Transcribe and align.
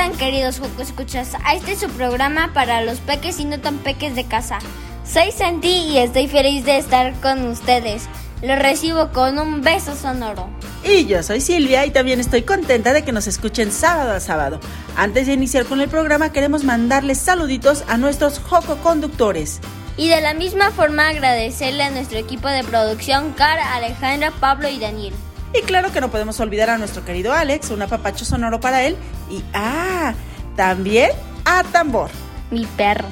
Sean 0.00 0.16
queridos 0.16 0.58
Juco 0.58 0.80
Escuchas 0.80 1.32
a 1.44 1.54
este 1.54 1.76
su 1.76 1.86
programa 1.90 2.54
para 2.54 2.80
los 2.80 3.00
peques 3.00 3.38
y 3.38 3.44
no 3.44 3.60
tan 3.60 3.76
peques 3.76 4.14
de 4.14 4.24
casa. 4.24 4.58
Soy 5.04 5.30
Santi 5.30 5.68
y 5.68 5.98
estoy 5.98 6.26
feliz 6.26 6.64
de 6.64 6.78
estar 6.78 7.12
con 7.20 7.46
ustedes. 7.46 8.04
Los 8.40 8.58
recibo 8.58 9.10
con 9.12 9.38
un 9.38 9.60
beso 9.60 9.94
sonoro. 9.94 10.48
Y 10.82 11.04
yo 11.04 11.22
soy 11.22 11.42
Silvia 11.42 11.84
y 11.84 11.90
también 11.90 12.18
estoy 12.18 12.44
contenta 12.44 12.94
de 12.94 13.04
que 13.04 13.12
nos 13.12 13.26
escuchen 13.26 13.70
sábado 13.72 14.12
a 14.12 14.20
sábado. 14.20 14.58
Antes 14.96 15.26
de 15.26 15.34
iniciar 15.34 15.66
con 15.66 15.82
el 15.82 15.90
programa 15.90 16.32
queremos 16.32 16.64
mandarles 16.64 17.18
saluditos 17.18 17.84
a 17.86 17.98
nuestros 17.98 18.38
Joco 18.38 18.76
conductores. 18.76 19.60
Y 19.98 20.08
de 20.08 20.22
la 20.22 20.32
misma 20.32 20.70
forma 20.70 21.10
agradecerle 21.10 21.82
a 21.82 21.90
nuestro 21.90 22.16
equipo 22.16 22.48
de 22.48 22.64
producción, 22.64 23.34
Cara, 23.36 23.74
Alejandra, 23.74 24.30
Pablo 24.40 24.70
y 24.70 24.78
Daniel. 24.78 25.12
Y 25.52 25.62
claro 25.62 25.92
que 25.92 26.00
no 26.00 26.10
podemos 26.10 26.38
olvidar 26.40 26.70
a 26.70 26.78
nuestro 26.78 27.04
querido 27.04 27.32
Alex, 27.32 27.70
un 27.70 27.82
apapacho 27.82 28.24
sonoro 28.24 28.60
para 28.60 28.84
él. 28.84 28.96
Y 29.30 29.42
ah, 29.52 30.14
también 30.56 31.10
a 31.44 31.64
Tambor. 31.64 32.10
Mi 32.50 32.66
perro. 32.66 33.08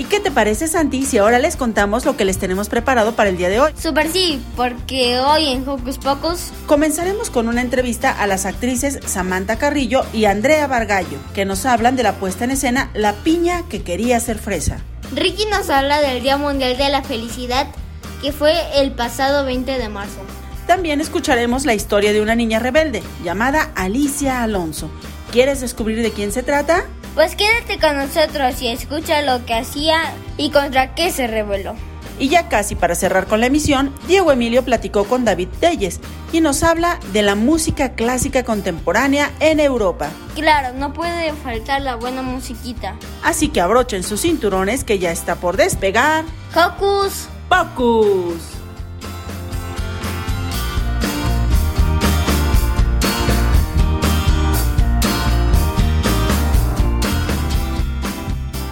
¿Y 0.00 0.04
qué 0.04 0.18
te 0.18 0.30
parece, 0.30 0.66
Santi, 0.66 1.04
si 1.04 1.18
ahora 1.18 1.38
les 1.38 1.56
contamos 1.56 2.06
lo 2.06 2.16
que 2.16 2.24
les 2.24 2.38
tenemos 2.38 2.70
preparado 2.70 3.14
para 3.14 3.28
el 3.28 3.36
día 3.36 3.50
de 3.50 3.60
hoy? 3.60 3.72
Super 3.78 4.10
sí, 4.10 4.42
porque 4.56 5.20
hoy 5.20 5.48
en 5.48 5.68
Hocus 5.68 5.98
Pocus 5.98 6.52
Comenzaremos 6.66 7.28
con 7.28 7.48
una 7.48 7.60
entrevista 7.60 8.10
a 8.10 8.26
las 8.26 8.46
actrices 8.46 8.98
Samantha 9.04 9.56
Carrillo 9.56 10.06
y 10.14 10.24
Andrea 10.24 10.66
Vargallo, 10.66 11.18
que 11.34 11.44
nos 11.44 11.66
hablan 11.66 11.96
de 11.96 12.02
la 12.02 12.14
puesta 12.14 12.44
en 12.44 12.52
escena 12.52 12.88
La 12.94 13.12
piña 13.12 13.64
que 13.68 13.82
quería 13.82 14.18
ser 14.20 14.38
fresa. 14.38 14.78
Ricky 15.14 15.44
nos 15.50 15.68
habla 15.68 16.00
del 16.00 16.22
Día 16.22 16.38
Mundial 16.38 16.78
de 16.78 16.88
la 16.88 17.02
Felicidad, 17.02 17.66
que 18.22 18.32
fue 18.32 18.54
el 18.80 18.92
pasado 18.92 19.44
20 19.44 19.76
de 19.76 19.88
marzo. 19.90 20.20
También 20.70 21.00
escucharemos 21.00 21.66
la 21.66 21.74
historia 21.74 22.12
de 22.12 22.20
una 22.20 22.36
niña 22.36 22.60
rebelde 22.60 23.02
llamada 23.24 23.72
Alicia 23.74 24.44
Alonso. 24.44 24.88
¿Quieres 25.32 25.60
descubrir 25.60 26.00
de 26.00 26.12
quién 26.12 26.30
se 26.30 26.44
trata? 26.44 26.84
Pues 27.16 27.34
quédate 27.34 27.80
con 27.80 27.96
nosotros 27.96 28.62
y 28.62 28.68
escucha 28.68 29.20
lo 29.22 29.44
que 29.44 29.54
hacía 29.54 30.14
y 30.36 30.52
contra 30.52 30.94
qué 30.94 31.10
se 31.10 31.26
rebeló. 31.26 31.74
Y 32.20 32.28
ya 32.28 32.48
casi 32.48 32.76
para 32.76 32.94
cerrar 32.94 33.26
con 33.26 33.40
la 33.40 33.46
emisión, 33.46 33.92
Diego 34.06 34.30
Emilio 34.30 34.64
platicó 34.64 35.06
con 35.06 35.24
David 35.24 35.48
Telles 35.58 35.98
y 36.32 36.40
nos 36.40 36.62
habla 36.62 37.00
de 37.12 37.22
la 37.22 37.34
música 37.34 37.94
clásica 37.94 38.44
contemporánea 38.44 39.32
en 39.40 39.58
Europa. 39.58 40.08
Claro, 40.36 40.72
no 40.78 40.92
puede 40.92 41.32
faltar 41.32 41.82
la 41.82 41.96
buena 41.96 42.22
musiquita. 42.22 42.94
Así 43.24 43.48
que 43.48 43.60
abrochen 43.60 44.04
sus 44.04 44.20
cinturones 44.20 44.84
que 44.84 45.00
ya 45.00 45.10
está 45.10 45.34
por 45.34 45.56
despegar. 45.56 46.22
Hocus 46.54 47.26
¡Pocus! 47.48 48.59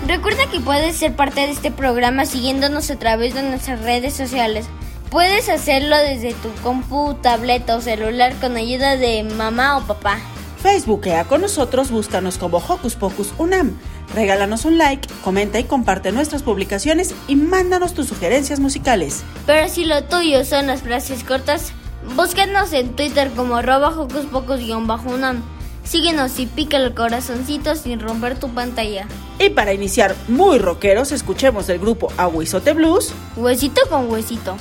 Recuerda 0.09 0.47
que 0.51 0.59
puedes 0.59 0.97
ser 0.97 1.15
parte 1.15 1.43
de 1.43 1.51
este 1.51 1.71
programa 1.71 2.25
siguiéndonos 2.25 2.91
a 2.91 2.99
través 2.99 3.35
de 3.35 3.43
nuestras 3.43 3.83
redes 3.83 4.15
sociales. 4.15 4.65
Puedes 5.11 5.51
hacerlo 5.51 5.99
desde 5.99 6.33
tu 6.33 6.51
compu, 6.63 7.13
tableta 7.21 7.77
o 7.77 7.83
celular 7.83 8.33
con 8.41 8.57
ayuda 8.57 8.97
de 8.97 9.23
mamá 9.23 9.77
o 9.77 9.87
papá. 9.87 10.17
Facebookea 10.63 11.25
con 11.25 11.43
nosotros, 11.43 11.91
búscanos 11.91 12.39
como 12.39 12.57
Hocus 12.57 12.97
Pocus 12.97 13.35
Unam. 13.37 13.77
Regálanos 14.15 14.65
un 14.65 14.79
like, 14.79 15.07
comenta 15.23 15.59
y 15.59 15.65
comparte 15.65 16.11
nuestras 16.11 16.43
publicaciones 16.43 17.15
y 17.27 17.37
mándanos 17.37 17.93
tus 17.93 18.07
sugerencias 18.07 18.61
musicales. 18.61 19.25
Pero 19.45 19.69
si 19.69 19.85
lo 19.85 20.05
tuyo 20.05 20.43
son 20.47 20.69
las 20.69 20.81
frases 20.81 21.23
cortas, 21.23 21.73
búscanos 22.17 22.73
en 22.73 22.97
Twitter 22.97 23.31
como 23.37 23.57
arroba 23.57 23.91
Hocus 23.91 24.25
Pocus-unam. 24.25 25.43
Síguenos 25.89 26.39
y 26.39 26.45
pica 26.45 26.77
el 26.77 26.93
corazoncito 26.93 27.75
sin 27.75 27.99
romper 28.01 28.39
tu 28.39 28.51
pantalla. 28.51 29.07
Y 29.39 29.49
para 29.49 29.73
iniciar 29.73 30.15
muy 30.29 30.59
rockeros, 30.59 31.13
escuchemos 31.13 31.67
del 31.67 31.79
grupo 31.79 32.13
Aguizote 32.19 32.75
Blues. 32.75 33.15
Huesito 33.37 33.81
con 33.89 34.11
huesito. 34.11 34.59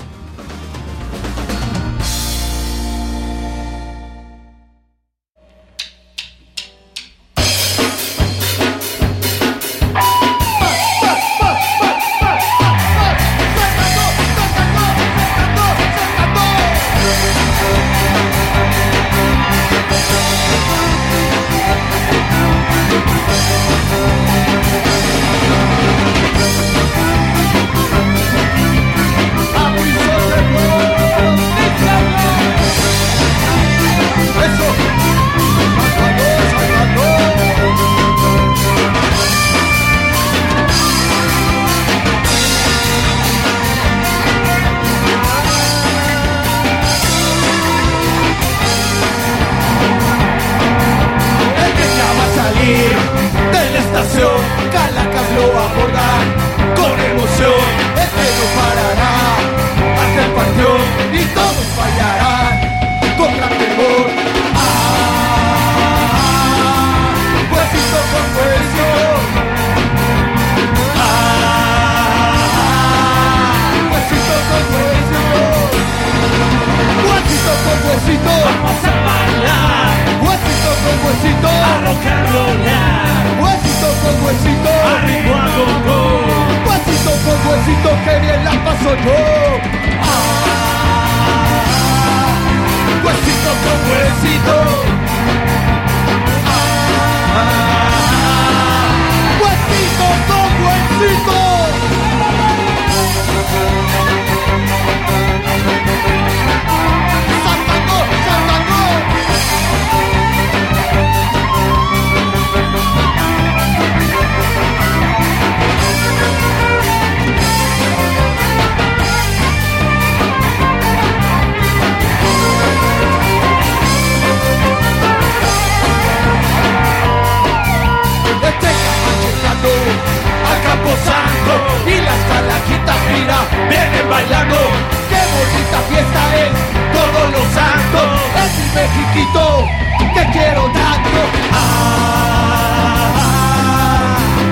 Que 139.18 140.24
quiero 140.32 140.62
tanto. 140.72 141.20
Ah, 141.52 143.08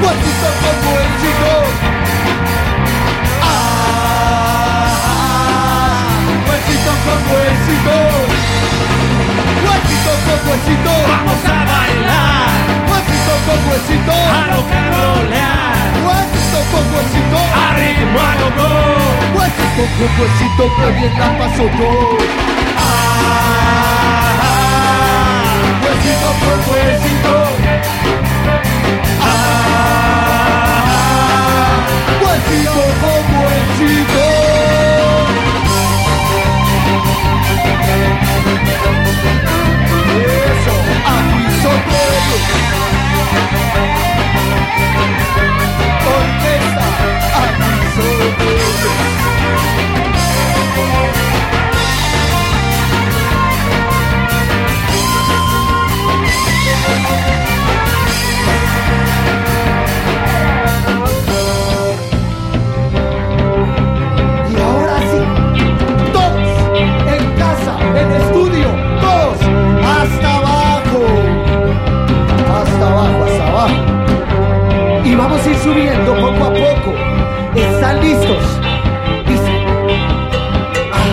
huesito 0.01 0.47
con 0.61 0.77
huesito. 0.89 1.53
Ah, 3.43 4.89
huesito 6.47 6.91
con 7.05 7.19
huesito. 7.29 7.95
Huesito 9.65 10.11
con 10.25 10.39
huesito. 10.49 10.93
Vamos 11.11 11.41
a 11.45 11.47
bailar, 11.69 12.57
Huesito 12.89 13.33
con 13.45 13.59
huesito. 13.69 14.15
a 14.33 14.41
rocanrolear, 14.49 15.93
Huesito 16.05 16.59
con 16.71 16.85
huesito. 16.93 17.37
a 17.53 17.65
ritmo 17.77 18.19
a 18.19 18.33
go 18.57 18.69
Huesito 19.37 19.83
con 19.95 20.09
huesito 20.19 20.63
que 20.75 20.87
bien 20.97 21.13
la 21.19 21.29
paso 21.37 21.63
yo. 21.77 21.89
Ah, 22.77 24.44
huesito 26.05 26.29
con 26.39 26.59
huesito. 26.71 27.35
Ah, 29.21 30.55
huesito 32.21 32.83
con 33.01 33.23
huesito. 33.41 34.25
Eso, 40.45 40.75
aquí 41.13 41.43
soltero. 41.61 42.35
Orquesta, 46.15 46.87
aquí 47.41 47.71
soltero. 47.95 48.64
Subiendo 75.75 76.15
poco 76.15 76.45
a 76.45 76.53
poco. 76.53 76.93
¿Están 77.53 78.01
listos? 78.01 78.43
Dice. 79.27 79.51
Ah, 80.93 81.05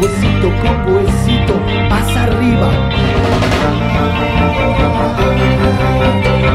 huesito 0.00 0.48
con 0.62 0.76
huesito, 0.92 1.54
más 1.88 2.16
arriba. 2.16 2.68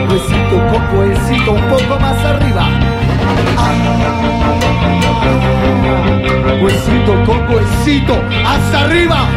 Huesito 0.09 0.55
con 0.71 0.83
huesito, 0.99 1.51
un 1.51 1.65
poco 1.69 1.99
más 1.99 2.25
arriba. 2.25 2.63
Ah, 3.57 3.73
huesito 6.61 7.13
con 7.25 7.39
huesito, 7.49 8.13
hasta 8.45 8.79
arriba. 8.81 9.34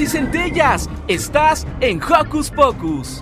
Y 0.00 0.06
centellas. 0.06 0.90
Estás 1.06 1.68
en 1.80 2.02
Hocus 2.02 2.50
Pocus. 2.50 3.20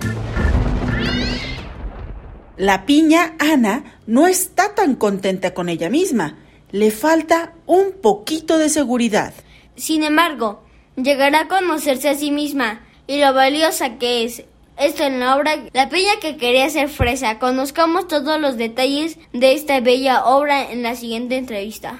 La 2.57 2.87
piña 2.87 3.35
Ana 3.37 3.99
no 4.07 4.25
está 4.25 4.73
tan 4.73 4.95
contenta 4.95 5.53
con 5.53 5.69
ella 5.69 5.91
misma. 5.91 6.35
Le 6.71 6.89
falta 6.89 7.53
un 7.67 7.91
poquito 8.01 8.57
de 8.57 8.69
seguridad. 8.69 9.35
Sin 9.75 10.03
embargo, 10.03 10.63
llegará 10.95 11.41
a 11.41 11.47
conocerse 11.47 12.09
a 12.09 12.15
sí 12.15 12.31
misma 12.31 12.81
y 13.05 13.19
lo 13.19 13.35
valiosa 13.35 13.99
que 13.99 14.23
es. 14.23 14.43
Esto 14.75 15.03
en 15.03 15.19
la 15.19 15.35
obra 15.35 15.65
La 15.73 15.89
Peña 15.89 16.13
que 16.19 16.37
quería 16.37 16.67
ser 16.71 16.89
fresa. 16.89 17.37
Conozcamos 17.37 18.07
todos 18.07 18.41
los 18.41 18.57
detalles 18.57 19.19
de 19.31 19.53
esta 19.53 19.79
bella 19.79 20.25
obra 20.25 20.71
en 20.71 20.81
la 20.81 20.95
siguiente 20.95 21.37
entrevista. 21.37 21.99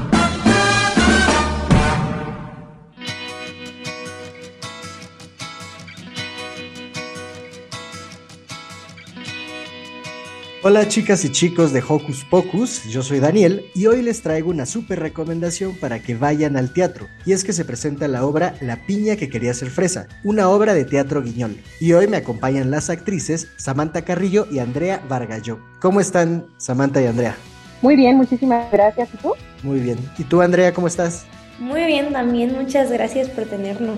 Hola 10.63 10.87
chicas 10.87 11.25
y 11.25 11.31
chicos 11.31 11.73
de 11.73 11.81
Hocus 11.81 12.23
Pocus, 12.23 12.83
yo 12.83 13.01
soy 13.01 13.19
Daniel 13.19 13.65
y 13.73 13.87
hoy 13.87 14.03
les 14.03 14.21
traigo 14.21 14.51
una 14.51 14.67
súper 14.67 14.99
recomendación 14.99 15.75
para 15.75 16.03
que 16.03 16.13
vayan 16.13 16.55
al 16.55 16.71
teatro. 16.71 17.07
Y 17.25 17.31
es 17.31 17.43
que 17.43 17.51
se 17.51 17.65
presenta 17.65 18.07
la 18.07 18.23
obra 18.23 18.53
La 18.61 18.75
piña 18.85 19.15
que 19.15 19.27
quería 19.27 19.55
ser 19.55 19.71
fresa, 19.71 20.07
una 20.23 20.49
obra 20.49 20.75
de 20.75 20.85
teatro 20.85 21.23
guiñol. 21.23 21.57
Y 21.79 21.93
hoy 21.93 22.07
me 22.07 22.17
acompañan 22.17 22.69
las 22.69 22.91
actrices 22.91 23.47
Samantha 23.57 24.03
Carrillo 24.03 24.45
y 24.51 24.59
Andrea 24.59 25.01
Vargallo. 25.09 25.57
¿Cómo 25.79 25.99
están 25.99 26.45
Samantha 26.57 27.01
y 27.01 27.07
Andrea? 27.07 27.35
Muy 27.81 27.95
bien, 27.95 28.17
muchísimas 28.17 28.71
gracias. 28.71 29.09
¿Y 29.15 29.17
tú? 29.17 29.33
Muy 29.63 29.79
bien. 29.79 29.97
¿Y 30.19 30.25
tú 30.25 30.43
Andrea 30.43 30.75
cómo 30.75 30.85
estás? 30.85 31.25
Muy 31.57 31.85
bien, 31.85 32.13
también 32.13 32.53
muchas 32.53 32.91
gracias 32.91 33.29
por 33.29 33.45
tenernos. 33.45 33.97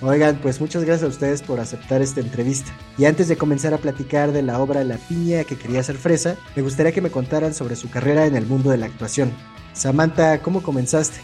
Oigan, 0.00 0.36
pues 0.36 0.60
muchas 0.60 0.84
gracias 0.84 1.04
a 1.04 1.12
ustedes 1.12 1.42
por 1.42 1.58
aceptar 1.58 2.02
esta 2.02 2.20
entrevista. 2.20 2.70
Y 2.96 3.06
antes 3.06 3.26
de 3.26 3.36
comenzar 3.36 3.74
a 3.74 3.78
platicar 3.78 4.30
de 4.30 4.42
la 4.42 4.60
obra 4.60 4.84
La 4.84 4.96
piña 4.96 5.42
que 5.42 5.56
quería 5.56 5.82
ser 5.82 5.96
fresa, 5.96 6.36
me 6.54 6.62
gustaría 6.62 6.92
que 6.92 7.00
me 7.00 7.10
contaran 7.10 7.52
sobre 7.52 7.74
su 7.74 7.90
carrera 7.90 8.26
en 8.26 8.36
el 8.36 8.46
mundo 8.46 8.70
de 8.70 8.76
la 8.76 8.86
actuación. 8.86 9.32
Samantha, 9.72 10.40
¿cómo 10.40 10.62
comenzaste? 10.62 11.18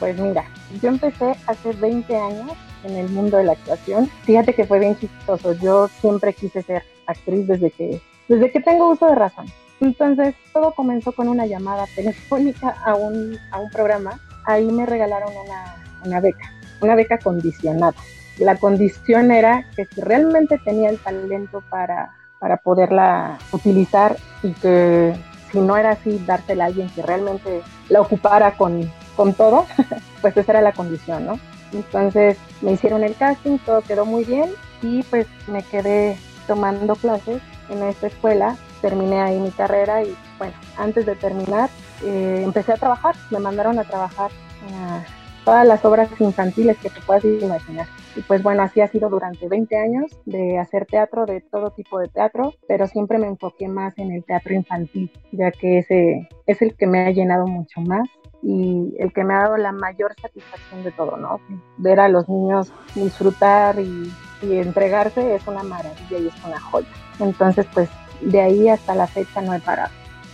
Pues 0.00 0.18
mira, 0.18 0.44
yo 0.82 0.88
empecé 0.88 1.36
hace 1.46 1.72
20 1.72 2.16
años 2.16 2.52
en 2.82 2.96
el 2.96 3.08
mundo 3.10 3.36
de 3.36 3.44
la 3.44 3.52
actuación. 3.52 4.10
Fíjate 4.24 4.54
que 4.54 4.64
fue 4.64 4.80
bien 4.80 4.98
chistoso. 4.98 5.52
Yo 5.54 5.88
siempre 6.00 6.34
quise 6.34 6.62
ser 6.62 6.82
actriz 7.06 7.46
desde 7.46 7.70
que, 7.70 8.02
desde 8.28 8.50
que 8.50 8.60
tengo 8.60 8.90
uso 8.90 9.06
de 9.06 9.14
razón. 9.14 9.46
Entonces, 9.80 10.34
todo 10.52 10.72
comenzó 10.72 11.12
con 11.12 11.28
una 11.28 11.46
llamada 11.46 11.86
telefónica 11.94 12.70
a 12.84 12.96
un, 12.96 13.38
a 13.52 13.60
un 13.60 13.70
programa. 13.70 14.18
Ahí 14.46 14.64
me 14.66 14.84
regalaron 14.84 15.30
una, 15.44 15.76
una 16.04 16.20
beca, 16.20 16.52
una 16.80 16.94
beca 16.94 17.18
condicionada. 17.18 17.94
La 18.38 18.56
condición 18.56 19.30
era 19.30 19.66
que 19.74 19.86
si 19.86 20.00
realmente 20.00 20.58
tenía 20.58 20.90
el 20.90 20.98
talento 20.98 21.62
para, 21.70 22.12
para 22.38 22.58
poderla 22.58 23.38
utilizar 23.52 24.16
y 24.42 24.52
que 24.52 25.14
si 25.50 25.60
no 25.60 25.76
era 25.76 25.92
así, 25.92 26.22
dársela 26.26 26.64
a 26.64 26.66
alguien 26.66 26.90
que 26.90 27.02
realmente 27.02 27.62
la 27.88 28.00
ocupara 28.00 28.56
con, 28.56 28.90
con 29.16 29.32
todo, 29.32 29.66
pues 30.20 30.36
esa 30.36 30.52
era 30.52 30.60
la 30.60 30.72
condición, 30.72 31.26
¿no? 31.26 31.38
Entonces 31.72 32.36
me 32.60 32.72
hicieron 32.72 33.02
el 33.04 33.16
casting, 33.16 33.58
todo 33.58 33.80
quedó 33.82 34.04
muy 34.04 34.24
bien 34.24 34.50
y 34.82 35.02
pues 35.04 35.26
me 35.48 35.62
quedé 35.62 36.16
tomando 36.46 36.94
clases 36.94 37.42
en 37.70 37.82
esta 37.82 38.06
escuela, 38.06 38.56
terminé 38.80 39.20
ahí 39.20 39.38
mi 39.38 39.50
carrera 39.50 40.02
y 40.02 40.16
bueno, 40.38 40.54
antes 40.76 41.06
de 41.06 41.16
terminar 41.16 41.70
eh, 42.04 42.42
empecé 42.44 42.72
a 42.72 42.76
trabajar, 42.76 43.16
me 43.30 43.38
mandaron 43.38 43.78
a 43.78 43.84
trabajar 43.84 44.30
a 44.72 45.02
todas 45.46 45.66
las 45.66 45.84
obras 45.84 46.10
infantiles 46.18 46.76
que 46.78 46.90
te 46.90 47.00
puedas 47.00 47.24
imaginar. 47.24 47.86
Y 48.16 48.20
pues 48.22 48.42
bueno, 48.42 48.64
así 48.64 48.80
ha 48.80 48.88
sido 48.88 49.08
durante 49.08 49.48
20 49.48 49.76
años 49.76 50.10
de 50.24 50.58
hacer 50.58 50.86
teatro, 50.86 51.24
de 51.24 51.40
todo 51.40 51.70
tipo 51.70 52.00
de 52.00 52.08
teatro, 52.08 52.52
pero 52.66 52.88
siempre 52.88 53.16
me 53.16 53.28
enfoqué 53.28 53.68
más 53.68 53.96
en 53.96 54.10
el 54.10 54.24
teatro 54.24 54.54
infantil, 54.54 55.10
ya 55.30 55.52
que 55.52 55.78
ese 55.78 56.28
es 56.46 56.62
el 56.62 56.74
que 56.74 56.88
me 56.88 57.06
ha 57.06 57.10
llenado 57.12 57.46
mucho 57.46 57.80
más 57.80 58.08
y 58.42 58.92
el 58.98 59.12
que 59.12 59.22
me 59.22 59.34
ha 59.34 59.42
dado 59.42 59.56
la 59.56 59.70
mayor 59.70 60.14
satisfacción 60.20 60.82
de 60.82 60.90
todo, 60.90 61.16
¿no? 61.16 61.40
Ver 61.78 62.00
a 62.00 62.08
los 62.08 62.28
niños 62.28 62.72
disfrutar 62.96 63.78
y, 63.78 64.12
y 64.42 64.56
entregarse 64.56 65.36
es 65.36 65.46
una 65.46 65.62
maravilla 65.62 66.18
y 66.18 66.26
es 66.26 66.44
una 66.44 66.58
joya. 66.58 66.88
Entonces, 67.20 67.66
pues 67.72 67.88
de 68.20 68.40
ahí 68.40 68.68
hasta 68.68 68.96
la 68.96 69.06
fecha 69.06 69.40
no 69.42 69.54
he 69.54 69.60
parado. 69.60 69.92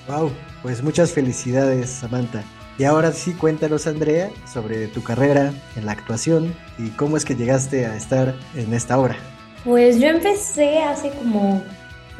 Wow, 0.08 0.30
pues 0.62 0.82
muchas 0.82 1.12
felicidades, 1.12 1.90
Samantha. 1.90 2.42
Y 2.78 2.84
ahora 2.84 3.12
sí, 3.12 3.34
cuéntanos, 3.34 3.86
Andrea, 3.86 4.30
sobre 4.50 4.86
tu 4.88 5.02
carrera 5.02 5.52
en 5.76 5.86
la 5.86 5.92
actuación 5.92 6.54
y 6.78 6.88
cómo 6.90 7.16
es 7.16 7.24
que 7.24 7.36
llegaste 7.36 7.86
a 7.86 7.96
estar 7.96 8.34
en 8.54 8.72
esta 8.72 8.98
obra. 8.98 9.16
Pues 9.64 10.00
yo 10.00 10.08
empecé 10.08 10.78
hace 10.78 11.10
como, 11.10 11.62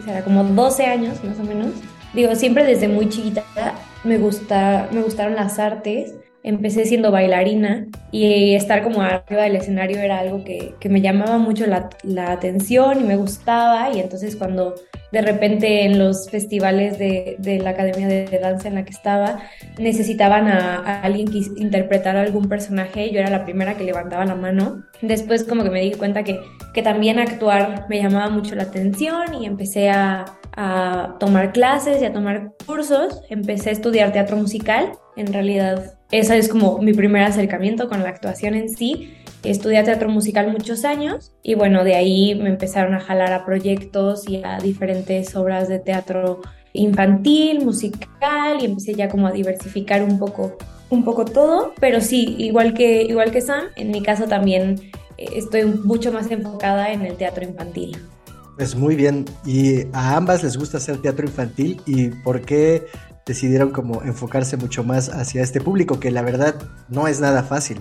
será 0.05 0.23
como 0.23 0.45
12 0.45 0.87
años 0.87 1.25
más 1.25 1.39
o 1.39 1.43
menos. 1.43 1.69
Digo, 2.13 2.35
siempre 2.35 2.65
desde 2.65 2.87
muy 2.87 3.09
chiquita 3.09 3.43
me, 4.05 4.19
gusta, 4.19 4.89
me 4.93 5.01
gustaron 5.01 5.35
las 5.35 5.59
artes. 5.59 6.15
Empecé 6.45 6.85
siendo 6.85 7.11
bailarina 7.11 7.87
y 8.11 8.55
estar 8.55 8.83
como 8.83 9.03
arriba 9.03 9.43
del 9.43 9.57
escenario 9.57 9.99
era 9.99 10.19
algo 10.19 10.45
que, 10.45 10.75
que 10.81 10.89
me 10.89 11.01
llamaba 11.01 11.39
mucho 11.39 11.67
la, 11.67 11.91
la 12.03 12.33
atención 12.33 13.01
y 13.01 13.05
me 13.05 13.17
gustaba. 13.17 13.91
Y 13.95 14.01
entonces 14.01 14.37
cuando 14.37 14.75
de 15.13 15.21
repente 15.21 15.85
en 15.85 15.99
los 15.99 16.29
festivales 16.31 16.99
de, 16.99 17.37
de 17.39 17.59
la 17.59 17.71
academia 17.71 18.09
de, 18.09 18.39
danza 18.39 18.69
en 18.69 18.75
la 18.75 18.85
que 18.85 18.91
estaba 18.91 19.41
necesitaban 19.79 20.49
a, 20.49 20.77
a, 20.79 21.03
alguien 21.03 21.29
que 21.31 21.43
interpretara 21.57 22.23
algún 22.23 22.49
personaje 22.49 23.13
yo 23.13 23.21
era 23.21 23.31
la 23.31 23.45
primera 23.45 23.77
que 23.77 23.85
levantaba 23.85 24.25
la 24.25 24.35
mano 24.35 24.85
después 25.03 25.45
como 25.45 25.63
que 25.63 25.71
me 25.71 25.83
di 25.83 25.93
cuenta 25.93 26.25
que, 26.25 26.41
que 26.73 26.83
también 26.83 27.19
actuar 27.19 27.87
me 27.91 28.03
llamaba 28.03 28.31
mucho 28.31 28.55
la 28.55 28.65
atención 28.65 29.35
y 29.35 29.45
empecé 29.45 29.91
a, 29.91 30.25
a 30.57 31.17
tomar 31.21 31.53
clases 31.53 32.01
y 32.01 32.07
a 32.07 32.13
tomar 32.13 32.53
cursos 32.67 33.23
empecé 33.29 33.69
a 33.69 33.73
estudiar 33.73 34.13
teatro 34.13 34.39
musical 34.39 34.93
en 35.17 35.31
realidad 35.33 35.99
ese 36.13 36.37
es 36.37 36.49
como 36.49 36.79
mi 36.79 36.93
primer 36.93 37.23
acercamiento 37.23 37.89
con 37.89 38.03
la 38.03 38.11
actuación 38.11 38.55
en 38.55 38.69
sí. 38.69 39.15
Estudié 39.43 39.83
teatro 39.83 40.09
musical 40.09 40.53
muchos 40.53 40.85
años 40.85 41.33
y 41.43 41.55
bueno, 41.55 41.83
de 41.83 41.97
ahí 41.97 42.35
me 42.35 42.51
empezaron 42.51 42.95
a 42.95 43.01
jalar 43.01 43.33
a 43.33 43.45
proyectos 43.45 44.29
y 44.29 44.43
a 44.45 44.59
diferentes 44.59 45.35
obras 45.35 45.69
de 45.69 45.81
teatro 45.81 46.43
infantil, 46.75 47.65
musical 47.65 48.59
y 48.61 48.67
empecé 48.67 48.95
ya 48.95 49.09
como 49.09 49.27
a 49.27 49.33
diversificar 49.33 50.05
un 50.05 50.19
poco 50.19 50.59
un 50.91 51.05
poco 51.05 51.25
todo, 51.25 51.73
pero 51.81 52.03
sí, 52.03 52.37
igual 52.39 52.75
que 52.75 53.03
igual 53.03 53.31
que 53.31 53.41
Sam, 53.41 53.65
en 53.77 53.91
mi 53.91 54.03
caso 54.03 54.25
también 54.25 54.93
eh, 55.17 55.29
estoy 55.37 55.65
mucho 55.65 56.13
más 56.13 56.31
enfocada 56.31 56.93
en 56.93 57.07
el 57.07 57.17
teatro 57.17 57.43
infantil. 57.43 57.97
Pues 58.59 58.77
muy 58.77 58.95
bien, 58.95 59.25
y 59.47 59.87
a 59.95 60.17
ambas 60.17 60.43
les 60.43 60.59
gusta 60.59 60.77
hacer 60.77 60.99
teatro 60.99 61.25
infantil 61.25 61.81
y 61.87 62.09
¿por 62.09 62.43
qué 62.43 62.87
decidieron 63.27 63.71
como 63.71 64.03
enfocarse 64.03 64.57
mucho 64.57 64.85
más 64.85 65.09
hacia 65.09 65.43
este 65.43 65.61
público 65.61 66.01
que 66.01 66.11
la 66.11 66.23
verdad 66.23 66.55
no 66.89 67.09
es 67.09 67.21
nada 67.21 67.43
fácil? 67.43 67.81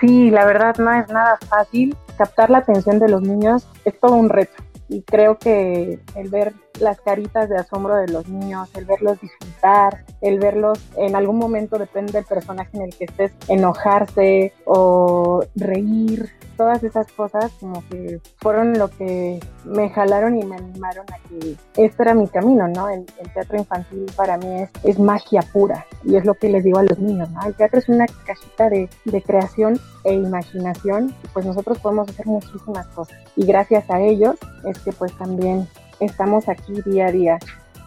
Sí, 0.00 0.30
la 0.30 0.46
verdad 0.46 0.76
no 0.78 0.92
es 0.92 1.08
nada 1.08 1.38
fácil. 1.48 1.96
Captar 2.16 2.50
la 2.50 2.58
atención 2.58 2.98
de 2.98 3.08
los 3.08 3.22
niños 3.22 3.66
es 3.84 3.98
todo 4.00 4.14
un 4.14 4.28
reto. 4.28 4.62
Y 4.88 5.02
creo 5.02 5.38
que 5.38 6.00
el 6.14 6.28
ver 6.30 6.54
las 6.80 7.00
caritas 7.00 7.48
de 7.48 7.56
asombro 7.56 7.96
de 7.96 8.08
los 8.08 8.28
niños, 8.28 8.68
el 8.74 8.84
verlos 8.84 9.20
disfrutar, 9.20 10.04
el 10.20 10.38
verlos 10.38 10.78
en 10.96 11.14
algún 11.16 11.38
momento, 11.38 11.78
depende 11.78 12.12
del 12.12 12.24
personaje 12.24 12.70
en 12.76 12.82
el 12.82 12.96
que 12.96 13.04
estés, 13.04 13.32
enojarse 13.48 14.52
o 14.64 15.44
reír, 15.54 16.30
todas 16.56 16.82
esas 16.84 17.10
cosas 17.12 17.50
como 17.58 17.82
que 17.88 18.20
fueron 18.36 18.78
lo 18.78 18.88
que 18.88 19.40
me 19.64 19.88
jalaron 19.88 20.36
y 20.36 20.44
me 20.44 20.56
animaron 20.56 21.06
a 21.10 21.28
que 21.28 21.56
este 21.76 22.02
era 22.02 22.12
mi 22.12 22.28
camino, 22.28 22.68
¿no? 22.68 22.88
El, 22.90 23.06
teatro 23.32 23.56
infantil 23.56 24.04
para 24.14 24.36
mí 24.36 24.60
es, 24.60 24.70
es, 24.82 24.98
magia 24.98 25.40
pura 25.52 25.86
y 26.04 26.16
es 26.16 26.24
lo 26.26 26.34
que 26.34 26.50
les 26.50 26.64
digo 26.64 26.78
a 26.78 26.82
los 26.82 26.98
niños, 26.98 27.30
¿no? 27.30 27.40
El 27.46 27.54
teatro 27.54 27.78
es 27.78 27.88
una 27.88 28.06
cajita 28.26 28.68
de, 28.68 28.90
de 29.06 29.22
creación 29.22 29.80
e 30.04 30.12
imaginación 30.12 31.14
pues 31.32 31.46
nosotros 31.46 31.78
podemos 31.78 32.08
hacer 32.08 32.26
muchísimas 32.26 32.86
cosas 32.88 33.16
y 33.36 33.46
gracias 33.46 33.88
a 33.90 34.00
ellos 34.00 34.36
es 34.64 34.78
que 34.80 34.92
pues 34.92 35.12
también 35.16 35.66
estamos 36.00 36.48
aquí 36.48 36.74
día 36.86 37.06
a 37.06 37.12
día 37.12 37.38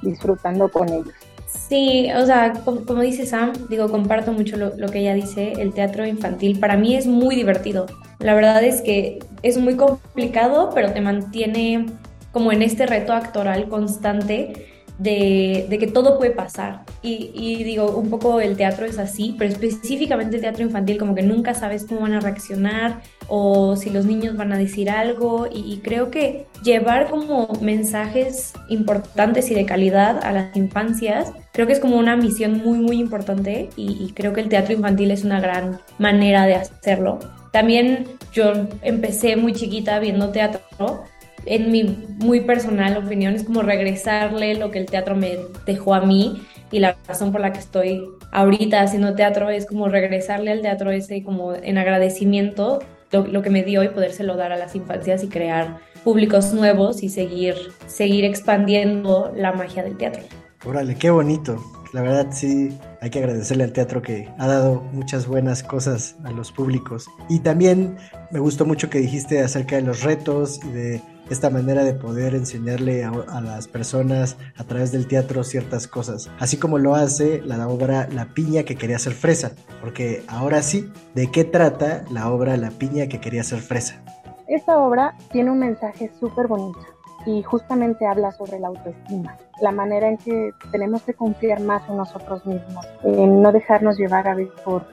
disfrutando 0.01 0.69
con 0.69 0.89
ellos. 0.89 1.13
Sí, 1.47 2.09
o 2.15 2.25
sea, 2.25 2.53
como, 2.65 3.01
dice 3.01 3.25
Sam, 3.25 3.53
digo, 3.69 3.89
comparto 3.89 4.31
mucho 4.31 4.57
lo, 4.57 4.75
lo, 4.75 4.89
que 4.89 4.99
ella 4.99 5.13
dice, 5.13 5.53
el 5.53 5.73
teatro 5.73 6.05
infantil 6.05 6.59
para 6.59 6.77
mí 6.77 6.95
es 6.95 7.05
muy 7.05 7.35
divertido. 7.35 7.85
La 8.19 8.33
verdad 8.33 8.63
es 8.63 8.81
que 8.81 9.19
es 9.43 9.57
muy 9.57 9.75
complicado, 9.75 10.71
pero 10.73 10.93
te 10.93 11.01
mantiene 11.01 11.85
como 12.31 12.51
en 12.51 12.63
este 12.63 12.85
reto 12.87 13.13
actoral 13.13 13.69
constante 13.69 14.72
de, 14.97 15.67
que 15.79 15.87
todo 15.87 16.17
puede 16.17 16.31
pasar. 16.31 16.83
Y, 17.01 17.63
digo, 17.63 17.91
un 17.97 18.09
poco 18.09 18.39
el 18.39 18.55
teatro 18.55 18.85
es 18.85 18.97
así, 18.97 19.35
pero 19.37 19.51
específicamente 19.51 20.37
el 20.37 20.41
teatro 20.41 20.63
infantil 20.63 20.97
como 20.97 21.15
que 21.15 21.23
nunca 21.23 21.53
sabes 21.53 21.85
cómo 21.85 22.01
van 22.01 22.13
a 22.13 22.19
reaccionar 22.19 23.01
o 23.27 23.75
si 23.75 23.89
los 23.89 24.05
niños 24.05 24.37
van 24.37 24.53
a 24.53 24.57
decir 24.57 24.89
algo. 24.89 25.47
Y, 25.51 25.79
creo 25.83 26.11
que 26.11 26.47
llevar 26.63 27.09
como 27.09 27.47
mensajes 27.61 28.53
importantes 28.69 29.51
y 29.51 29.55
de 29.55 29.65
calidad 29.65 30.23
a 30.23 30.31
las 30.31 30.55
infancias, 30.55 31.31
creo 31.51 31.67
que 31.67 31.73
es 31.73 31.79
como 31.79 31.97
una 31.97 32.15
misión 32.15 32.57
muy, 32.63 32.79
muy 32.79 32.99
importante 32.99 33.69
y 33.75 34.11
creo 34.13 34.33
que 34.33 34.41
el 34.41 34.49
teatro 34.49 34.73
infantil 34.73 35.11
es 35.11 35.23
una 35.23 35.39
gran 35.39 35.79
manera 35.97 36.45
de 36.45 36.55
hacerlo. 36.55 37.19
También 37.53 38.07
yo 38.31 38.51
empecé 38.81 39.35
muy 39.35 39.53
chiquita 39.53 39.99
viendo 39.99 40.29
teatro 40.29 41.03
en 41.45 41.71
mi 41.71 41.83
muy 42.19 42.41
personal 42.41 42.97
opinión, 42.97 43.35
es 43.35 43.43
como 43.43 43.61
regresarle 43.61 44.55
lo 44.55 44.71
que 44.71 44.79
el 44.79 44.85
teatro 44.85 45.15
me 45.15 45.37
dejó 45.65 45.93
a 45.93 46.01
mí 46.01 46.41
y 46.71 46.79
la 46.79 46.97
razón 47.07 47.31
por 47.31 47.41
la 47.41 47.51
que 47.51 47.59
estoy 47.59 48.03
ahorita 48.31 48.81
haciendo 48.81 49.15
teatro 49.15 49.49
es 49.49 49.65
como 49.65 49.89
regresarle 49.89 50.51
al 50.51 50.61
teatro 50.61 50.91
ese 50.91 51.23
como 51.23 51.53
en 51.53 51.77
agradecimiento 51.77 52.79
lo, 53.11 53.27
lo 53.27 53.41
que 53.41 53.49
me 53.49 53.63
dio 53.63 53.83
y 53.83 53.89
podérselo 53.89 54.35
dar 54.35 54.51
a 54.51 54.57
las 54.57 54.75
infancias 54.75 55.23
y 55.23 55.27
crear 55.27 55.77
públicos 56.03 56.53
nuevos 56.53 57.03
y 57.03 57.09
seguir, 57.09 57.55
seguir 57.87 58.25
expandiendo 58.25 59.31
la 59.35 59.53
magia 59.53 59.83
del 59.83 59.97
teatro. 59.97 60.23
Órale, 60.65 60.95
qué 60.95 61.09
bonito. 61.09 61.61
La 61.93 62.01
verdad 62.01 62.27
sí, 62.31 62.75
hay 63.01 63.09
que 63.11 63.19
agradecerle 63.19 63.65
al 63.65 63.71
teatro 63.71 64.01
que 64.01 64.27
ha 64.39 64.47
dado 64.47 64.81
muchas 64.93 65.27
buenas 65.27 65.61
cosas 65.61 66.15
a 66.23 66.31
los 66.31 66.51
públicos. 66.51 67.05
Y 67.29 67.39
también 67.39 67.97
me 68.31 68.39
gustó 68.39 68.65
mucho 68.65 68.89
que 68.89 68.97
dijiste 68.97 69.41
acerca 69.41 69.75
de 69.75 69.83
los 69.83 70.01
retos 70.01 70.59
y 70.63 70.71
de 70.71 71.01
esta 71.29 71.49
manera 71.49 71.83
de 71.83 71.93
poder 71.93 72.35
enseñarle 72.35 73.03
a, 73.03 73.41
las 73.41 73.67
personas 73.67 74.37
a 74.57 74.63
través 74.63 74.91
del 74.91 75.07
teatro 75.07 75.43
ciertas 75.43 75.87
cosas, 75.87 76.29
así 76.39 76.57
como 76.57 76.77
lo 76.77 76.95
hace 76.95 77.41
la 77.41 77.67
obra 77.67 78.07
La 78.11 78.33
piña 78.33 78.63
que 78.63 78.75
quería 78.75 78.99
ser 78.99 79.13
fresa, 79.13 79.51
porque 79.81 80.23
ahora 80.27 80.61
sí, 80.61 80.91
¿de 81.15 81.31
qué 81.31 81.43
trata 81.43 82.03
la 82.11 82.31
obra 82.31 82.57
La 82.57 82.71
piña 82.71 83.07
que 83.07 83.19
quería 83.19 83.43
ser 83.43 83.59
fresa? 83.59 84.01
Esta 84.47 84.77
obra 84.77 85.15
tiene 85.31 85.51
un 85.51 85.59
mensaje 85.59 86.11
súper 86.19 86.47
bonito 86.47 86.79
y 87.25 87.41
justamente 87.43 88.05
habla 88.05 88.31
sobre 88.31 88.59
la 88.59 88.67
autoestima, 88.67 89.37
la 89.61 89.71
manera 89.71 90.09
en 90.09 90.17
que 90.17 90.51
tenemos 90.71 91.03
que 91.03 91.13
confiar 91.13 91.61
más 91.61 91.87
en 91.89 91.97
nosotros 91.97 92.45
mismos, 92.45 92.85
en 93.03 93.41
no 93.41 93.51
dejarnos 93.51 93.97
llevar 93.97 94.27
a 94.27 94.35
veces 94.35 94.53
por 94.65 94.85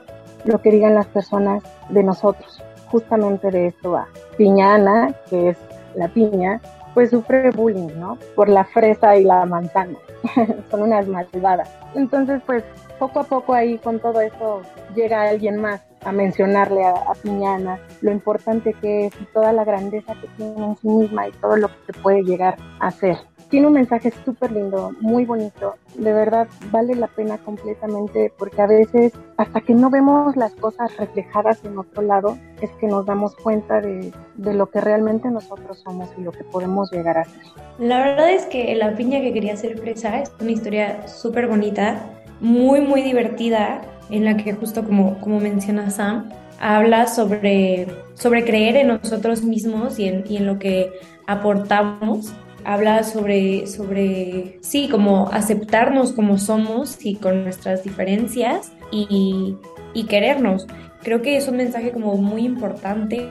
lo 0.44 0.60
que 0.60 0.70
digan 0.70 0.94
las 0.94 1.06
personas 1.06 1.62
de 1.88 2.02
nosotros. 2.02 2.62
Justamente 2.90 3.50
de 3.50 3.68
esto 3.68 3.92
va. 3.92 4.08
Piñana, 4.36 5.14
que 5.28 5.50
es 5.50 5.56
la 5.94 6.08
piña, 6.08 6.60
pues 6.94 7.10
sufre 7.10 7.50
bullying, 7.50 7.88
¿no? 7.98 8.18
Por 8.34 8.48
la 8.48 8.64
fresa 8.64 9.16
y 9.16 9.24
la 9.24 9.44
manzana. 9.46 9.96
Son 10.70 10.82
unas 10.82 11.06
malvadas. 11.06 11.70
Entonces, 11.94 12.42
pues 12.46 12.64
poco 12.98 13.20
a 13.20 13.24
poco 13.24 13.54
ahí 13.54 13.78
con 13.78 13.98
todo 13.98 14.20
eso 14.20 14.62
llega 14.94 15.22
alguien 15.22 15.56
más 15.56 15.80
a 16.04 16.12
mencionarle 16.12 16.84
a, 16.84 16.90
a, 16.90 17.14
Piñana 17.14 17.78
lo 18.00 18.10
importante 18.10 18.74
que 18.74 19.06
es 19.06 19.14
y 19.20 19.24
toda 19.32 19.52
la 19.52 19.64
grandeza 19.64 20.14
que 20.20 20.28
tiene 20.36 20.64
en 20.64 20.76
sí 20.76 20.88
misma 20.88 21.28
y 21.28 21.32
todo 21.32 21.56
lo 21.56 21.68
que 21.68 21.92
puede 22.02 22.22
llegar 22.22 22.56
a 22.78 22.88
hacer. 22.88 23.16
Tiene 23.50 23.66
un 23.66 23.72
mensaje 23.72 24.12
súper 24.24 24.52
lindo, 24.52 24.92
muy 25.00 25.24
bonito. 25.24 25.74
De 25.96 26.12
verdad, 26.12 26.46
vale 26.70 26.94
la 26.94 27.08
pena 27.08 27.36
completamente 27.38 28.32
porque 28.38 28.62
a 28.62 28.66
veces, 28.66 29.12
hasta 29.36 29.60
que 29.60 29.74
no 29.74 29.90
vemos 29.90 30.36
las 30.36 30.52
cosas 30.52 30.96
reflejadas 30.96 31.64
en 31.64 31.76
otro 31.76 32.02
lado, 32.02 32.38
es 32.60 32.70
que 32.80 32.86
nos 32.86 33.06
damos 33.06 33.34
cuenta 33.34 33.80
de, 33.80 34.12
de 34.36 34.54
lo 34.54 34.70
que 34.70 34.80
realmente 34.80 35.28
nosotros 35.30 35.80
somos 35.80 36.08
y 36.16 36.22
lo 36.22 36.30
que 36.30 36.44
podemos 36.44 36.92
llegar 36.92 37.18
a 37.18 37.24
ser. 37.24 37.42
La 37.80 37.98
verdad 37.98 38.30
es 38.30 38.46
que 38.46 38.74
La 38.76 38.94
piña 38.94 39.20
que 39.20 39.32
quería 39.32 39.56
ser 39.56 39.78
fresa 39.78 40.20
es 40.20 40.32
una 40.40 40.52
historia 40.52 41.08
súper 41.08 41.48
bonita, 41.48 42.04
muy, 42.40 42.80
muy 42.80 43.02
divertida, 43.02 43.82
en 44.10 44.24
la 44.24 44.36
que 44.36 44.52
justo 44.52 44.84
como, 44.84 45.18
como 45.20 45.40
menciona 45.40 45.90
Sam, 45.90 46.30
habla 46.60 47.06
sobre, 47.06 47.88
sobre 48.14 48.44
creer 48.44 48.76
en 48.76 48.88
nosotros 48.88 49.42
mismos 49.42 49.98
y 49.98 50.08
en, 50.08 50.24
y 50.28 50.36
en 50.36 50.46
lo 50.46 50.58
que 50.58 50.92
aportamos 51.26 52.32
habla 52.64 53.02
sobre, 53.04 53.66
sobre, 53.66 54.58
sí, 54.60 54.88
como 54.88 55.28
aceptarnos 55.32 56.12
como 56.12 56.38
somos 56.38 56.98
y 57.04 57.16
con 57.16 57.44
nuestras 57.44 57.84
diferencias 57.84 58.72
y, 58.90 59.56
y 59.94 60.04
querernos. 60.04 60.66
Creo 61.02 61.22
que 61.22 61.36
es 61.36 61.48
un 61.48 61.56
mensaje 61.56 61.92
como 61.92 62.16
muy 62.16 62.44
importante 62.44 63.28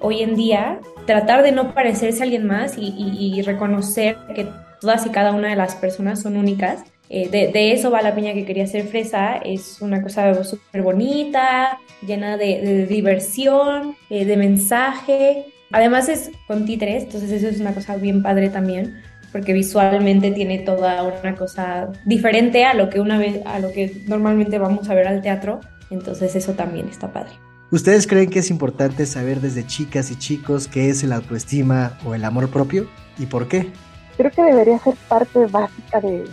hoy 0.00 0.22
en 0.22 0.34
día, 0.34 0.80
tratar 1.06 1.42
de 1.42 1.52
no 1.52 1.74
parecerse 1.74 2.20
a 2.20 2.24
alguien 2.24 2.46
más 2.46 2.74
y, 2.76 3.42
reconocer 3.42 4.16
que 4.34 4.48
todas 4.80 5.06
y 5.06 5.10
cada 5.10 5.32
una 5.32 5.48
de 5.48 5.56
las 5.56 5.76
personas 5.76 6.22
son 6.22 6.36
únicas. 6.36 6.82
Eh, 7.08 7.28
de, 7.28 7.72
eso 7.72 7.90
va 7.90 8.02
la 8.02 8.14
piña 8.14 8.32
que 8.32 8.44
quería 8.44 8.64
hacer 8.64 8.84
fresa. 8.84 9.36
Es 9.36 9.80
una 9.80 10.02
cosa 10.02 10.42
súper 10.44 10.82
bonita, 10.82 11.78
llena 12.06 12.36
de, 12.36 12.60
de 12.60 12.86
diversión, 12.86 13.96
eh, 14.08 14.24
de 14.24 14.36
mensaje. 14.36 15.46
Además 15.72 16.08
es 16.08 16.30
con 16.46 16.66
títeres, 16.66 17.04
entonces 17.04 17.30
eso 17.30 17.48
es 17.48 17.60
una 17.60 17.74
cosa 17.74 17.96
bien 17.96 18.22
padre 18.22 18.48
también, 18.48 19.00
porque 19.32 19.52
visualmente 19.52 20.32
tiene 20.32 20.58
toda 20.58 21.02
una 21.04 21.34
cosa 21.36 21.90
diferente 22.04 22.64
a 22.64 22.74
lo 22.74 22.90
que 22.90 23.00
una 23.00 23.18
vez, 23.18 23.40
a 23.46 23.60
lo 23.60 23.70
que 23.70 24.02
normalmente 24.06 24.58
vamos 24.58 24.88
a 24.88 24.94
ver 24.94 25.06
al 25.06 25.22
teatro. 25.22 25.60
Entonces 25.90 26.34
eso 26.36 26.54
también 26.54 26.88
está 26.88 27.12
padre. 27.12 27.32
¿Ustedes 27.72 28.06
creen 28.06 28.30
que 28.30 28.40
es 28.40 28.50
importante 28.50 29.06
saber 29.06 29.40
desde 29.40 29.64
chicas 29.64 30.10
y 30.10 30.16
chicos 30.16 30.66
qué 30.66 30.88
es 30.88 31.04
el 31.04 31.12
autoestima 31.12 31.98
o 32.04 32.14
el 32.14 32.24
amor 32.24 32.50
propio 32.50 32.88
y 33.18 33.26
por 33.26 33.46
qué? 33.46 33.70
Creo 34.16 34.30
que 34.32 34.42
debería 34.42 34.78
ser 34.80 34.94
parte 35.08 35.46
básica 35.46 36.00
de, 36.00 36.24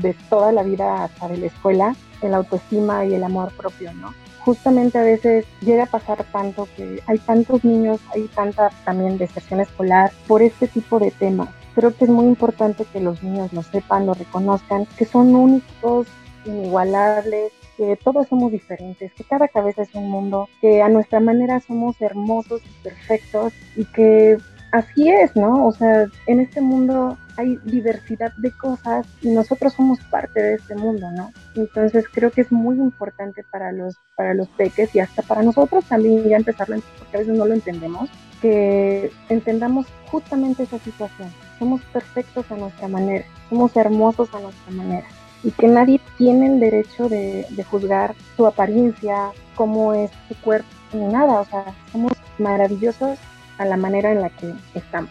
de 0.00 0.14
toda 0.30 0.52
la 0.52 0.62
vida 0.62 1.04
hasta 1.04 1.28
de 1.28 1.38
la 1.38 1.46
escuela, 1.46 1.96
el 2.22 2.34
autoestima 2.34 3.04
y 3.04 3.14
el 3.14 3.24
amor 3.24 3.52
propio, 3.56 3.92
¿no? 3.94 4.14
Justamente 4.46 4.96
a 4.96 5.02
veces 5.02 5.44
llega 5.60 5.82
a 5.82 5.90
pasar 5.90 6.24
tanto 6.30 6.68
que 6.76 7.02
hay 7.08 7.18
tantos 7.18 7.64
niños, 7.64 8.00
hay 8.14 8.28
tanta 8.28 8.70
también 8.84 9.18
deserción 9.18 9.58
escolar 9.58 10.12
por 10.28 10.40
este 10.40 10.68
tipo 10.68 11.00
de 11.00 11.10
temas. 11.10 11.48
Creo 11.74 11.92
que 11.96 12.04
es 12.04 12.10
muy 12.10 12.26
importante 12.26 12.84
que 12.92 13.00
los 13.00 13.24
niños 13.24 13.52
lo 13.52 13.64
sepan, 13.64 14.06
lo 14.06 14.14
reconozcan, 14.14 14.86
que 14.96 15.04
son 15.04 15.34
únicos, 15.34 16.06
inigualables, 16.44 17.50
que 17.76 17.96
todos 17.96 18.28
somos 18.28 18.52
diferentes, 18.52 19.12
que 19.14 19.24
cada 19.24 19.48
cabeza 19.48 19.82
es 19.82 19.92
un 19.96 20.08
mundo, 20.08 20.48
que 20.60 20.80
a 20.80 20.88
nuestra 20.88 21.18
manera 21.18 21.58
somos 21.58 22.00
hermosos 22.00 22.62
y 22.64 22.82
perfectos 22.84 23.52
y 23.74 23.84
que 23.86 24.38
así 24.76 25.08
es, 25.08 25.34
¿no? 25.34 25.66
O 25.66 25.72
sea, 25.72 26.06
en 26.26 26.40
este 26.40 26.60
mundo 26.60 27.16
hay 27.36 27.58
diversidad 27.64 28.32
de 28.36 28.50
cosas 28.50 29.06
y 29.20 29.30
nosotros 29.30 29.72
somos 29.74 29.98
parte 30.10 30.40
de 30.42 30.54
este 30.54 30.74
mundo, 30.74 31.10
¿no? 31.10 31.32
Entonces 31.54 32.06
creo 32.12 32.30
que 32.30 32.42
es 32.42 32.52
muy 32.52 32.76
importante 32.76 33.44
para 33.50 33.72
los, 33.72 33.96
para 34.16 34.34
los 34.34 34.48
peques 34.48 34.94
y 34.94 35.00
hasta 35.00 35.22
para 35.22 35.42
nosotros 35.42 35.84
también 35.84 36.24
ya 36.28 36.36
empezarlo, 36.36 36.76
porque 36.98 37.16
a 37.16 37.20
veces 37.20 37.36
no 37.36 37.46
lo 37.46 37.54
entendemos, 37.54 38.10
que 38.40 39.10
entendamos 39.28 39.86
justamente 40.10 40.62
esa 40.62 40.78
situación. 40.78 41.28
Somos 41.58 41.82
perfectos 41.92 42.50
a 42.50 42.56
nuestra 42.56 42.88
manera, 42.88 43.24
somos 43.48 43.76
hermosos 43.76 44.32
a 44.34 44.40
nuestra 44.40 44.72
manera 44.72 45.06
y 45.42 45.50
que 45.52 45.68
nadie 45.68 46.00
tiene 46.18 46.46
el 46.46 46.60
derecho 46.60 47.08
de, 47.08 47.46
juzgar 47.70 48.14
su 48.36 48.46
apariencia, 48.46 49.30
cómo 49.54 49.94
es 49.94 50.10
su 50.28 50.34
cuerpo, 50.40 50.68
ni 50.92 51.06
nada. 51.06 51.40
O 51.40 51.44
sea, 51.44 51.64
somos 51.92 52.12
maravillosos 52.38 53.18
a 53.58 53.64
la 53.64 53.76
manera 53.76 54.12
en 54.12 54.20
la 54.22 54.30
que 54.30 54.52
estamos. 54.74 55.10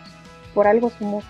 Por 0.53 0.67
algo 0.67 0.89
somos 0.97 1.23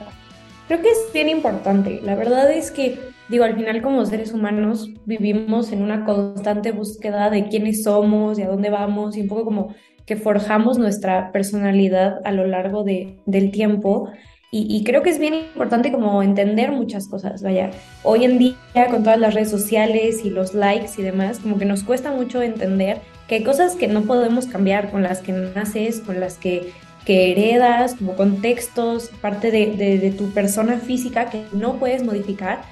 Creo 0.67 0.81
que 0.81 0.89
es 0.89 1.13
bien 1.13 1.29
importante. 1.29 2.01
La 2.03 2.15
verdad 2.15 2.51
es 2.51 2.71
que, 2.71 2.99
digo, 3.29 3.43
al 3.43 3.55
final 3.55 3.81
como 3.81 4.05
seres 4.05 4.33
humanos 4.33 4.89
vivimos 5.05 5.71
en 5.71 5.83
una 5.83 6.05
constante 6.05 6.71
búsqueda 6.71 7.29
de 7.29 7.47
quiénes 7.49 7.83
somos 7.83 8.39
y 8.39 8.41
a 8.41 8.47
dónde 8.47 8.71
vamos 8.71 9.15
y 9.15 9.21
un 9.21 9.27
poco 9.27 9.45
como 9.45 9.75
que 10.07 10.15
forjamos 10.15 10.77
nuestra 10.77 11.31
personalidad 11.31 12.19
a 12.25 12.31
lo 12.31 12.47
largo 12.47 12.83
de, 12.83 13.17
del 13.25 13.51
tiempo. 13.51 14.09
Y, 14.57 14.85
creo 14.85 15.03
que 15.03 15.09
es 15.09 15.19
bien 15.19 15.33
importante 15.33 15.91
como 15.91 16.23
entender 16.23 16.71
muchas 16.71 17.09
cosas, 17.09 17.43
vaya. 17.43 17.71
Hoy 18.03 18.23
en 18.23 18.37
día 18.37 18.55
con 18.89 19.03
todas 19.03 19.19
las 19.19 19.33
redes 19.33 19.51
sociales 19.51 20.23
y 20.23 20.29
los 20.29 20.53
likes 20.53 20.91
y 20.97 21.01
demás, 21.01 21.39
como 21.39 21.57
que 21.57 21.65
nos 21.65 21.83
cuesta 21.83 22.13
mucho 22.13 22.41
entender 22.41 23.01
que 23.27 23.35
hay 23.35 23.43
cosas 23.43 23.75
que 23.75 23.89
no 23.89 24.03
podemos 24.03 24.45
cambiar, 24.45 24.91
con 24.91 25.03
las 25.03 25.19
que 25.19 25.33
naces, 25.33 25.99
con 25.99 26.21
las 26.21 26.37
que, 26.37 26.71
que 27.05 27.31
heredas, 27.31 27.95
como 27.95 28.15
contextos, 28.15 29.11
parte 29.21 29.51
de, 29.51 29.75
de, 29.75 30.11
tu 30.11 30.31
persona 30.31 30.79
física 30.79 31.29
que 31.29 31.45
no 31.51 31.75
puedes 31.75 32.03
modificar 32.03 32.63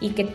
y 0.00 0.10
que 0.10 0.28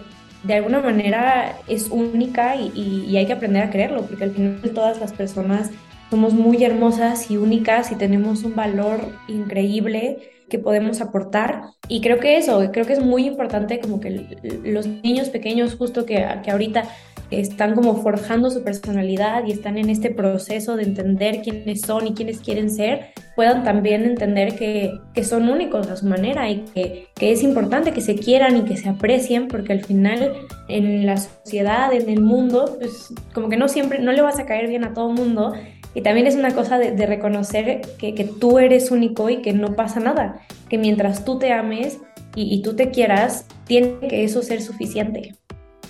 de 0.43 0.53
alguna 0.53 0.79
manera 0.79 1.57
es 1.67 1.87
única 1.89 2.55
y, 2.55 2.71
y, 2.75 3.17
hay 3.17 3.25
que 3.25 3.33
aprender 3.33 3.63
a 3.63 3.71
creerlo, 3.71 4.05
porque 4.05 4.25
al 4.25 4.31
final 4.31 4.61
todas 4.73 4.99
las 4.99 5.11
personas 5.11 5.71
somos 6.09 6.33
muy 6.33 6.63
hermosas 6.63 7.29
y 7.29 7.37
únicas 7.37 7.91
y 7.91 7.95
tenemos 7.95 8.43
un 8.43 8.55
valor 8.55 8.99
increíble 9.27 10.17
que 10.49 10.59
podemos 10.59 11.01
aportar. 11.01 11.63
Y 11.87 12.01
creo 12.01 12.19
que 12.19 12.37
eso, 12.37 12.69
creo 12.71 12.85
que 12.85 12.93
es 12.93 13.03
muy 13.03 13.25
importante 13.25 13.79
como 13.79 13.99
que 13.99 14.37
los 14.63 14.87
niños 14.87 15.29
pequeños 15.29 15.75
justo 15.75 16.05
que, 16.05 16.25
que 16.43 16.51
ahorita 16.51 16.83
están 17.31 17.75
como 17.75 18.01
forjando 18.01 18.49
su 18.49 18.63
personalidad 18.63 19.45
y 19.45 19.51
están 19.51 19.77
en 19.77 19.89
este 19.89 20.09
proceso 20.09 20.77
de 20.77 20.83
entender 20.83 21.41
quiénes 21.41 21.81
son 21.81 22.07
y 22.07 22.13
quiénes 22.13 22.39
quieren 22.39 22.69
ser, 22.69 23.07
puedan 23.35 23.65
también 23.65 24.05
entender 24.05 24.55
que, 24.55 24.97
que 25.13 25.25
son 25.25 25.49
únicos 25.49 25.87
a 25.89 25.97
su 25.97 26.05
manera 26.05 26.49
y 26.49 26.63
que, 26.73 27.09
que, 27.15 27.33
es 27.33 27.43
importante 27.43 27.91
que 27.91 27.99
se 27.99 28.15
quieran 28.15 28.55
y 28.55 28.61
que 28.61 28.77
se 28.77 28.87
aprecien 28.87 29.49
porque 29.49 29.73
al 29.73 29.83
final 29.83 30.33
en 30.69 31.05
la 31.05 31.17
sociedad, 31.17 31.91
en 31.91 32.09
el 32.09 32.21
mundo, 32.21 32.77
pues 32.79 33.13
como 33.33 33.49
que 33.49 33.57
no 33.57 33.67
siempre, 33.67 33.99
no 33.99 34.13
le 34.13 34.21
vas 34.21 34.39
a 34.39 34.45
caer 34.45 34.69
bien 34.69 34.85
a 34.85 34.93
todo 34.93 35.11
mundo 35.11 35.53
y 35.93 36.01
también 36.01 36.27
es 36.27 36.35
una 36.35 36.53
cosa 36.53 36.77
de, 36.77 37.05
reconocer 37.05 37.81
que, 37.97 38.13
que, 38.13 38.23
tú 38.23 38.59
eres 38.59 38.91
único 38.91 39.29
y 39.29 39.41
que 39.41 39.53
no 39.53 39.75
pasa 39.75 39.99
nada, 39.99 40.41
que 40.69 40.77
mientras 40.77 41.25
tú 41.25 41.39
te 41.39 41.51
ames 41.51 41.99
y, 42.35 42.53
y 42.53 42.61
tú 42.61 42.75
te 42.75 42.91
quieras, 42.91 43.45
tiene 43.65 43.99
que 44.07 44.23
eso 44.23 44.41
ser 44.43 44.61
suficiente. 44.61 45.35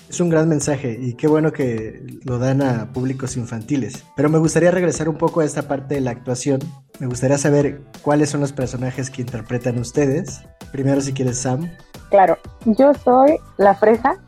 Es 0.08 0.20
un 0.20 0.30
gran 0.30 0.48
mensaje 0.48 0.96
y 0.98 1.14
qué 1.14 1.28
bueno 1.28 1.52
que 1.52 2.02
lo 2.24 2.38
dan 2.38 2.62
a 2.62 2.90
públicos 2.94 3.36
infantiles. 3.36 4.04
Pero 4.16 4.30
me 4.30 4.38
gustaría 4.38 4.70
regresar 4.70 5.10
un 5.10 5.18
poco 5.18 5.40
a 5.40 5.44
esta 5.44 5.68
parte 5.68 5.96
de 5.96 6.00
la 6.00 6.12
actuación. 6.12 6.60
Me 6.98 7.06
gustaría 7.06 7.36
saber 7.36 7.82
cuáles 8.00 8.30
son 8.30 8.40
los 8.40 8.52
personajes 8.52 9.10
que 9.10 9.20
interpretan 9.20 9.78
ustedes. 9.78 10.40
Primero, 10.72 11.02
si 11.02 11.12
quieres, 11.12 11.38
Sam. 11.38 11.70
Claro, 12.08 12.38
yo 12.64 12.94
soy 12.94 13.36
la 13.58 13.74
fresa. 13.74 14.18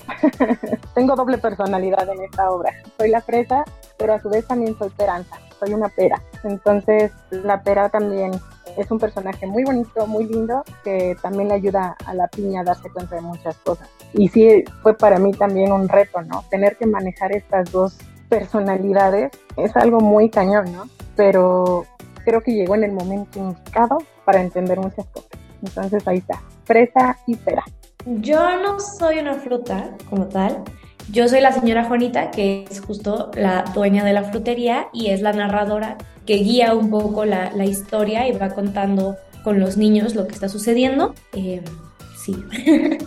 Tengo 0.94 1.16
doble 1.16 1.38
personalidad 1.38 2.06
en 2.10 2.24
esta 2.24 2.50
obra. 2.50 2.72
Soy 2.98 3.08
la 3.08 3.22
fresa, 3.22 3.64
pero 3.96 4.12
a 4.12 4.20
su 4.20 4.28
vez 4.28 4.46
también 4.46 4.76
soy 4.78 4.90
Peranza 4.90 5.38
soy 5.60 5.74
una 5.74 5.88
pera. 5.88 6.20
Entonces 6.42 7.12
la 7.30 7.62
pera 7.62 7.88
también 7.88 8.32
es 8.76 8.90
un 8.90 8.98
personaje 8.98 9.46
muy 9.46 9.64
bonito, 9.64 10.06
muy 10.06 10.24
lindo, 10.24 10.64
que 10.82 11.16
también 11.22 11.48
le 11.48 11.54
ayuda 11.54 11.96
a 12.04 12.14
la 12.14 12.28
piña 12.28 12.60
a 12.62 12.64
darse 12.64 12.90
cuenta 12.90 13.16
de 13.16 13.20
muchas 13.20 13.56
cosas. 13.58 13.88
Y 14.14 14.28
sí, 14.28 14.64
fue 14.82 14.96
para 14.96 15.18
mí 15.18 15.32
también 15.32 15.72
un 15.72 15.88
reto, 15.88 16.22
¿no? 16.22 16.44
Tener 16.50 16.76
que 16.76 16.86
manejar 16.86 17.32
estas 17.32 17.70
dos 17.70 17.98
personalidades 18.28 19.30
es 19.56 19.76
algo 19.76 20.00
muy 20.00 20.30
cañón, 20.30 20.72
¿no? 20.72 20.84
Pero 21.16 21.84
creo 22.24 22.40
que 22.40 22.52
llegó 22.52 22.74
en 22.74 22.84
el 22.84 22.92
momento 22.92 23.38
indicado 23.38 23.98
para 24.24 24.40
entender 24.40 24.78
muchas 24.78 25.06
cosas. 25.06 25.30
Entonces 25.62 26.06
ahí 26.06 26.18
está, 26.18 26.40
fresa 26.64 27.18
y 27.26 27.36
pera. 27.36 27.64
Yo 28.06 28.38
no 28.62 28.80
soy 28.80 29.18
una 29.18 29.34
fruta 29.34 29.90
como 30.08 30.26
tal, 30.26 30.64
yo 31.10 31.28
soy 31.28 31.40
la 31.40 31.52
señora 31.52 31.84
Juanita, 31.84 32.30
que 32.30 32.64
es 32.70 32.80
justo 32.80 33.30
la 33.34 33.64
dueña 33.74 34.04
de 34.04 34.12
la 34.12 34.24
frutería 34.24 34.88
y 34.92 35.08
es 35.08 35.22
la 35.22 35.32
narradora 35.32 35.98
que 36.26 36.36
guía 36.36 36.74
un 36.74 36.90
poco 36.90 37.24
la, 37.24 37.52
historia 37.64 38.28
y 38.28 38.32
va 38.32 38.50
contando 38.50 39.16
con 39.42 39.58
los 39.58 39.76
niños 39.76 40.14
lo 40.14 40.26
que 40.26 40.34
está 40.34 40.48
sucediendo. 40.48 41.14
Eh, 41.32 41.62
sí. 42.16 42.36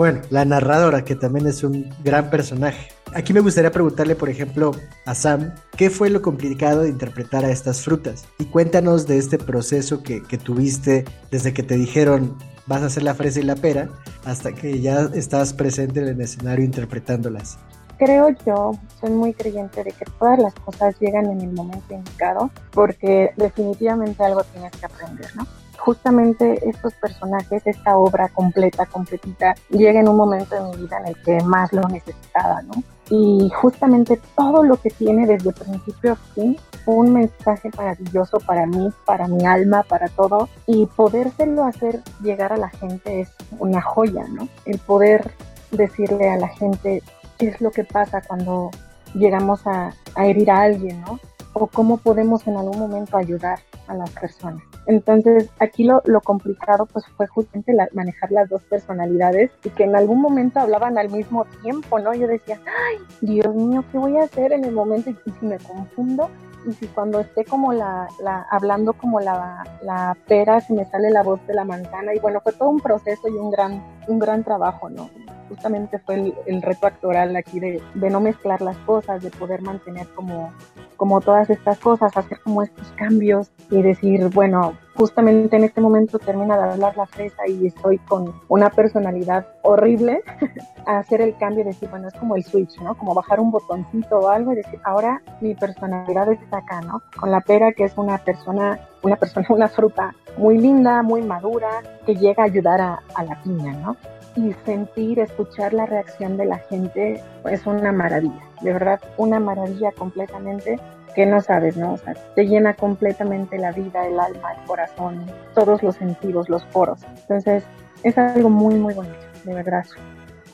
Bueno, 0.00 0.22
la 0.30 0.46
narradora, 0.46 1.04
que 1.04 1.14
también 1.14 1.46
es 1.46 1.62
un 1.62 1.92
gran 2.02 2.30
personaje. 2.30 2.88
Aquí 3.12 3.34
me 3.34 3.40
gustaría 3.40 3.70
preguntarle, 3.70 4.14
por 4.14 4.30
ejemplo, 4.30 4.70
a 5.04 5.14
Sam, 5.14 5.52
¿qué 5.76 5.90
fue 5.90 6.08
lo 6.08 6.22
complicado 6.22 6.84
de 6.84 6.88
interpretar 6.88 7.44
a 7.44 7.50
estas 7.50 7.82
frutas? 7.82 8.24
Y 8.38 8.46
cuéntanos 8.46 9.06
de 9.06 9.18
este 9.18 9.36
proceso 9.36 10.02
que, 10.02 10.22
que 10.22 10.38
tuviste 10.38 11.04
desde 11.30 11.52
que 11.52 11.62
te 11.62 11.76
dijeron, 11.76 12.34
vas 12.70 12.82
a 12.82 12.86
hacer 12.86 13.02
la 13.02 13.14
fresa 13.16 13.40
y 13.40 13.42
la 13.42 13.56
pera 13.56 13.88
hasta 14.24 14.52
que 14.52 14.80
ya 14.80 15.10
estás 15.12 15.52
presente 15.52 16.00
en 16.00 16.06
el 16.06 16.20
escenario 16.20 16.64
interpretándolas. 16.64 17.58
Creo 17.98 18.28
yo, 18.46 18.78
soy 19.00 19.10
muy 19.10 19.34
creyente 19.34 19.82
de 19.82 19.90
que 19.90 20.04
todas 20.20 20.38
las 20.38 20.54
cosas 20.54 20.94
llegan 21.00 21.26
en 21.26 21.40
el 21.40 21.50
momento 21.52 21.92
indicado 21.92 22.48
porque 22.70 23.32
definitivamente 23.36 24.22
algo 24.22 24.44
tienes 24.44 24.70
que 24.70 24.86
aprender, 24.86 25.26
¿no? 25.34 25.46
Justamente 25.78 26.60
estos 26.68 26.94
personajes, 26.94 27.60
esta 27.66 27.96
obra 27.96 28.28
completa, 28.28 28.86
completita, 28.86 29.56
llega 29.70 29.98
en 29.98 30.08
un 30.08 30.16
momento 30.16 30.54
de 30.54 30.70
mi 30.70 30.84
vida 30.84 30.98
en 31.00 31.08
el 31.08 31.16
que 31.24 31.42
más 31.42 31.72
lo 31.72 31.82
necesitaba, 31.88 32.62
¿no? 32.62 32.84
Y 33.10 33.50
justamente 33.50 34.20
todo 34.36 34.62
lo 34.62 34.76
que 34.76 34.90
tiene 34.90 35.26
desde 35.26 35.52
principio 35.52 36.12
a 36.12 36.16
fin 36.16 36.56
un 36.86 37.12
mensaje 37.12 37.70
maravilloso 37.76 38.38
para 38.40 38.66
mí, 38.66 38.90
para 39.04 39.28
mi 39.28 39.44
alma, 39.44 39.82
para 39.82 40.08
todo. 40.08 40.48
Y 40.66 40.86
podérselo 40.86 41.64
hacer 41.64 42.02
llegar 42.22 42.52
a 42.52 42.56
la 42.56 42.68
gente 42.68 43.20
es 43.20 43.30
una 43.58 43.80
joya, 43.80 44.26
¿no? 44.28 44.48
El 44.64 44.78
poder 44.78 45.32
decirle 45.70 46.30
a 46.30 46.36
la 46.36 46.48
gente 46.48 47.02
qué 47.38 47.48
es 47.48 47.60
lo 47.60 47.70
que 47.70 47.84
pasa 47.84 48.22
cuando 48.22 48.70
llegamos 49.14 49.66
a, 49.66 49.92
herir 50.16 50.50
a 50.50 50.62
alguien, 50.62 51.00
¿no? 51.02 51.18
O 51.52 51.66
cómo 51.66 51.96
podemos 51.98 52.46
en 52.46 52.56
algún 52.56 52.78
momento 52.78 53.16
ayudar 53.16 53.58
a 53.88 53.94
las 53.94 54.10
personas. 54.10 54.62
Entonces, 54.86 55.50
aquí 55.58 55.84
lo, 55.84 56.02
lo 56.04 56.20
complicado 56.20 56.86
pues 56.86 57.04
fue 57.16 57.26
justamente 57.26 57.74
manejar 57.92 58.32
las 58.32 58.48
dos 58.48 58.62
personalidades 58.62 59.50
y 59.64 59.70
que 59.70 59.84
en 59.84 59.94
algún 59.94 60.20
momento 60.20 60.60
hablaban 60.60 60.98
al 60.98 61.10
mismo 61.10 61.44
tiempo, 61.62 61.98
¿no? 61.98 62.14
Yo 62.14 62.26
decía, 62.26 62.58
ay, 62.66 62.98
Dios 63.20 63.54
mío, 63.54 63.84
¿qué 63.92 63.98
voy 63.98 64.16
a 64.16 64.24
hacer 64.24 64.52
en 64.52 64.64
el 64.64 64.72
momento? 64.72 65.10
Y 65.10 65.30
si 65.30 65.46
me 65.46 65.58
confundo, 65.58 66.30
y 66.66 66.72
si 66.72 66.86
cuando 66.88 67.20
esté 67.20 67.44
como 67.44 67.72
la, 67.72 68.08
la 68.22 68.46
hablando 68.50 68.92
como 68.92 69.20
la, 69.20 69.64
la, 69.82 70.16
pera, 70.26 70.60
si 70.60 70.72
me 70.72 70.84
sale 70.84 71.10
la 71.10 71.22
voz 71.22 71.44
de 71.46 71.54
la 71.54 71.64
manzana, 71.64 72.14
y 72.14 72.18
bueno, 72.18 72.40
fue 72.40 72.52
todo 72.52 72.68
un 72.68 72.80
proceso 72.80 73.28
y 73.28 73.32
un 73.32 73.50
gran, 73.50 73.82
un 74.08 74.18
gran 74.18 74.44
trabajo, 74.44 74.88
¿no? 74.88 75.08
Justamente 75.50 75.98
fue 75.98 76.14
el, 76.14 76.34
el 76.46 76.62
reto 76.62 76.86
actoral 76.86 77.36
aquí 77.36 77.60
de, 77.60 77.82
de, 77.94 78.10
no 78.10 78.20
mezclar 78.20 78.62
las 78.62 78.76
cosas, 78.78 79.22
de 79.22 79.30
poder 79.30 79.60
mantener 79.60 80.06
como, 80.14 80.50
como 80.96 81.20
todas 81.20 81.50
estas 81.50 81.78
cosas, 81.78 82.16
hacer 82.16 82.40
como 82.40 82.62
estos 82.62 82.90
cambios 82.92 83.50
y 83.70 83.82
decir, 83.82 84.28
bueno, 84.28 84.74
justamente 84.94 85.56
en 85.56 85.64
este 85.64 85.80
momento 85.80 86.18
termina 86.18 86.56
de 86.56 86.72
hablar 86.72 86.96
la 86.96 87.06
fresa 87.06 87.46
y 87.48 87.66
estoy 87.66 87.98
con 87.98 88.34
una 88.48 88.70
personalidad 88.70 89.46
horrible, 89.62 90.22
a 90.86 90.98
hacer 90.98 91.20
el 91.20 91.36
cambio 91.36 91.62
y 91.62 91.68
decir, 91.68 91.88
bueno, 91.88 92.08
es 92.08 92.14
como 92.14 92.36
el 92.36 92.44
switch, 92.44 92.78
¿no? 92.80 92.94
Como 92.96 93.14
bajar 93.14 93.40
un 93.40 93.50
botoncito 93.50 94.18
o 94.18 94.28
algo 94.28 94.52
y 94.52 94.56
decir, 94.56 94.80
ahora 94.84 95.22
mi 95.40 95.54
personalidad 95.54 96.30
está 96.30 96.58
acá, 96.58 96.80
¿no? 96.82 97.02
Con 97.18 97.30
la 97.30 97.40
pera, 97.40 97.72
que 97.72 97.84
es 97.84 97.96
una 97.96 98.18
persona, 98.18 98.78
una 99.02 99.16
persona, 99.16 99.46
una 99.50 99.68
fruta 99.68 100.14
muy 100.36 100.58
linda, 100.58 101.02
muy 101.02 101.22
madura, 101.22 101.68
que 102.06 102.16
llega 102.16 102.42
a 102.42 102.46
ayudar 102.46 102.80
a, 102.80 103.02
a 103.14 103.24
la 103.24 103.40
piña, 103.42 103.72
¿no? 103.72 103.96
Y 104.36 104.54
sentir, 104.64 105.18
escuchar 105.18 105.72
la 105.72 105.86
reacción 105.86 106.36
de 106.36 106.44
la 106.44 106.58
gente 106.58 107.22
es 107.50 107.66
una 107.66 107.90
maravilla, 107.92 108.42
de 108.62 108.72
verdad, 108.72 109.00
una 109.16 109.40
maravilla 109.40 109.90
completamente 109.92 110.78
que 111.14 111.26
no 111.26 111.40
sabes, 111.40 111.76
¿no? 111.76 111.94
O 111.94 111.98
sea, 111.98 112.14
te 112.34 112.46
llena 112.46 112.74
completamente 112.74 113.58
la 113.58 113.72
vida, 113.72 114.06
el 114.06 114.18
alma, 114.20 114.52
el 114.52 114.66
corazón, 114.66 115.26
todos 115.54 115.82
los 115.82 115.96
sentidos, 115.96 116.48
los 116.48 116.64
poros. 116.66 117.00
Entonces, 117.22 117.64
es 118.02 118.16
algo 118.16 118.48
muy, 118.48 118.76
muy 118.76 118.94
bonito, 118.94 119.16
de 119.44 119.54
verdad. 119.54 119.84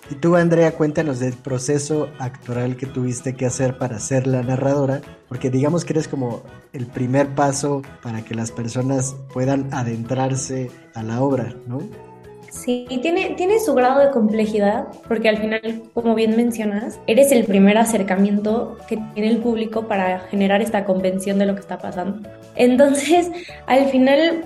Y 0.08 0.14
tú, 0.14 0.36
Andrea, 0.36 0.72
cuéntanos 0.72 1.18
del 1.18 1.34
proceso 1.34 2.08
actoral 2.20 2.76
que 2.76 2.86
tuviste 2.86 3.34
que 3.34 3.44
hacer 3.44 3.76
para 3.76 3.98
ser 3.98 4.26
la 4.28 4.42
narradora, 4.42 5.00
porque 5.28 5.50
digamos 5.50 5.84
que 5.84 5.94
eres 5.94 6.06
como 6.06 6.42
el 6.72 6.86
primer 6.86 7.34
paso 7.34 7.82
para 8.02 8.22
que 8.22 8.34
las 8.34 8.52
personas 8.52 9.16
puedan 9.32 9.72
adentrarse 9.74 10.70
a 10.94 11.02
la 11.02 11.20
obra, 11.22 11.54
¿no? 11.66 11.80
Sí, 12.50 12.86
tiene, 13.02 13.34
tiene 13.36 13.58
su 13.60 13.74
grado 13.74 14.00
de 14.00 14.10
complejidad, 14.10 14.86
porque 15.08 15.28
al 15.28 15.38
final, 15.38 15.82
como 15.94 16.14
bien 16.14 16.36
mencionas, 16.36 16.98
eres 17.06 17.32
el 17.32 17.44
primer 17.44 17.78
acercamiento 17.78 18.78
que 18.88 18.98
tiene 19.14 19.30
el 19.30 19.38
público 19.38 19.86
para 19.86 20.20
generar 20.20 20.62
esta 20.62 20.84
convención 20.84 21.38
de 21.38 21.46
lo 21.46 21.54
que 21.54 21.60
está 21.60 21.78
pasando. 21.78 22.28
Entonces, 22.54 23.30
al 23.66 23.86
final, 23.86 24.44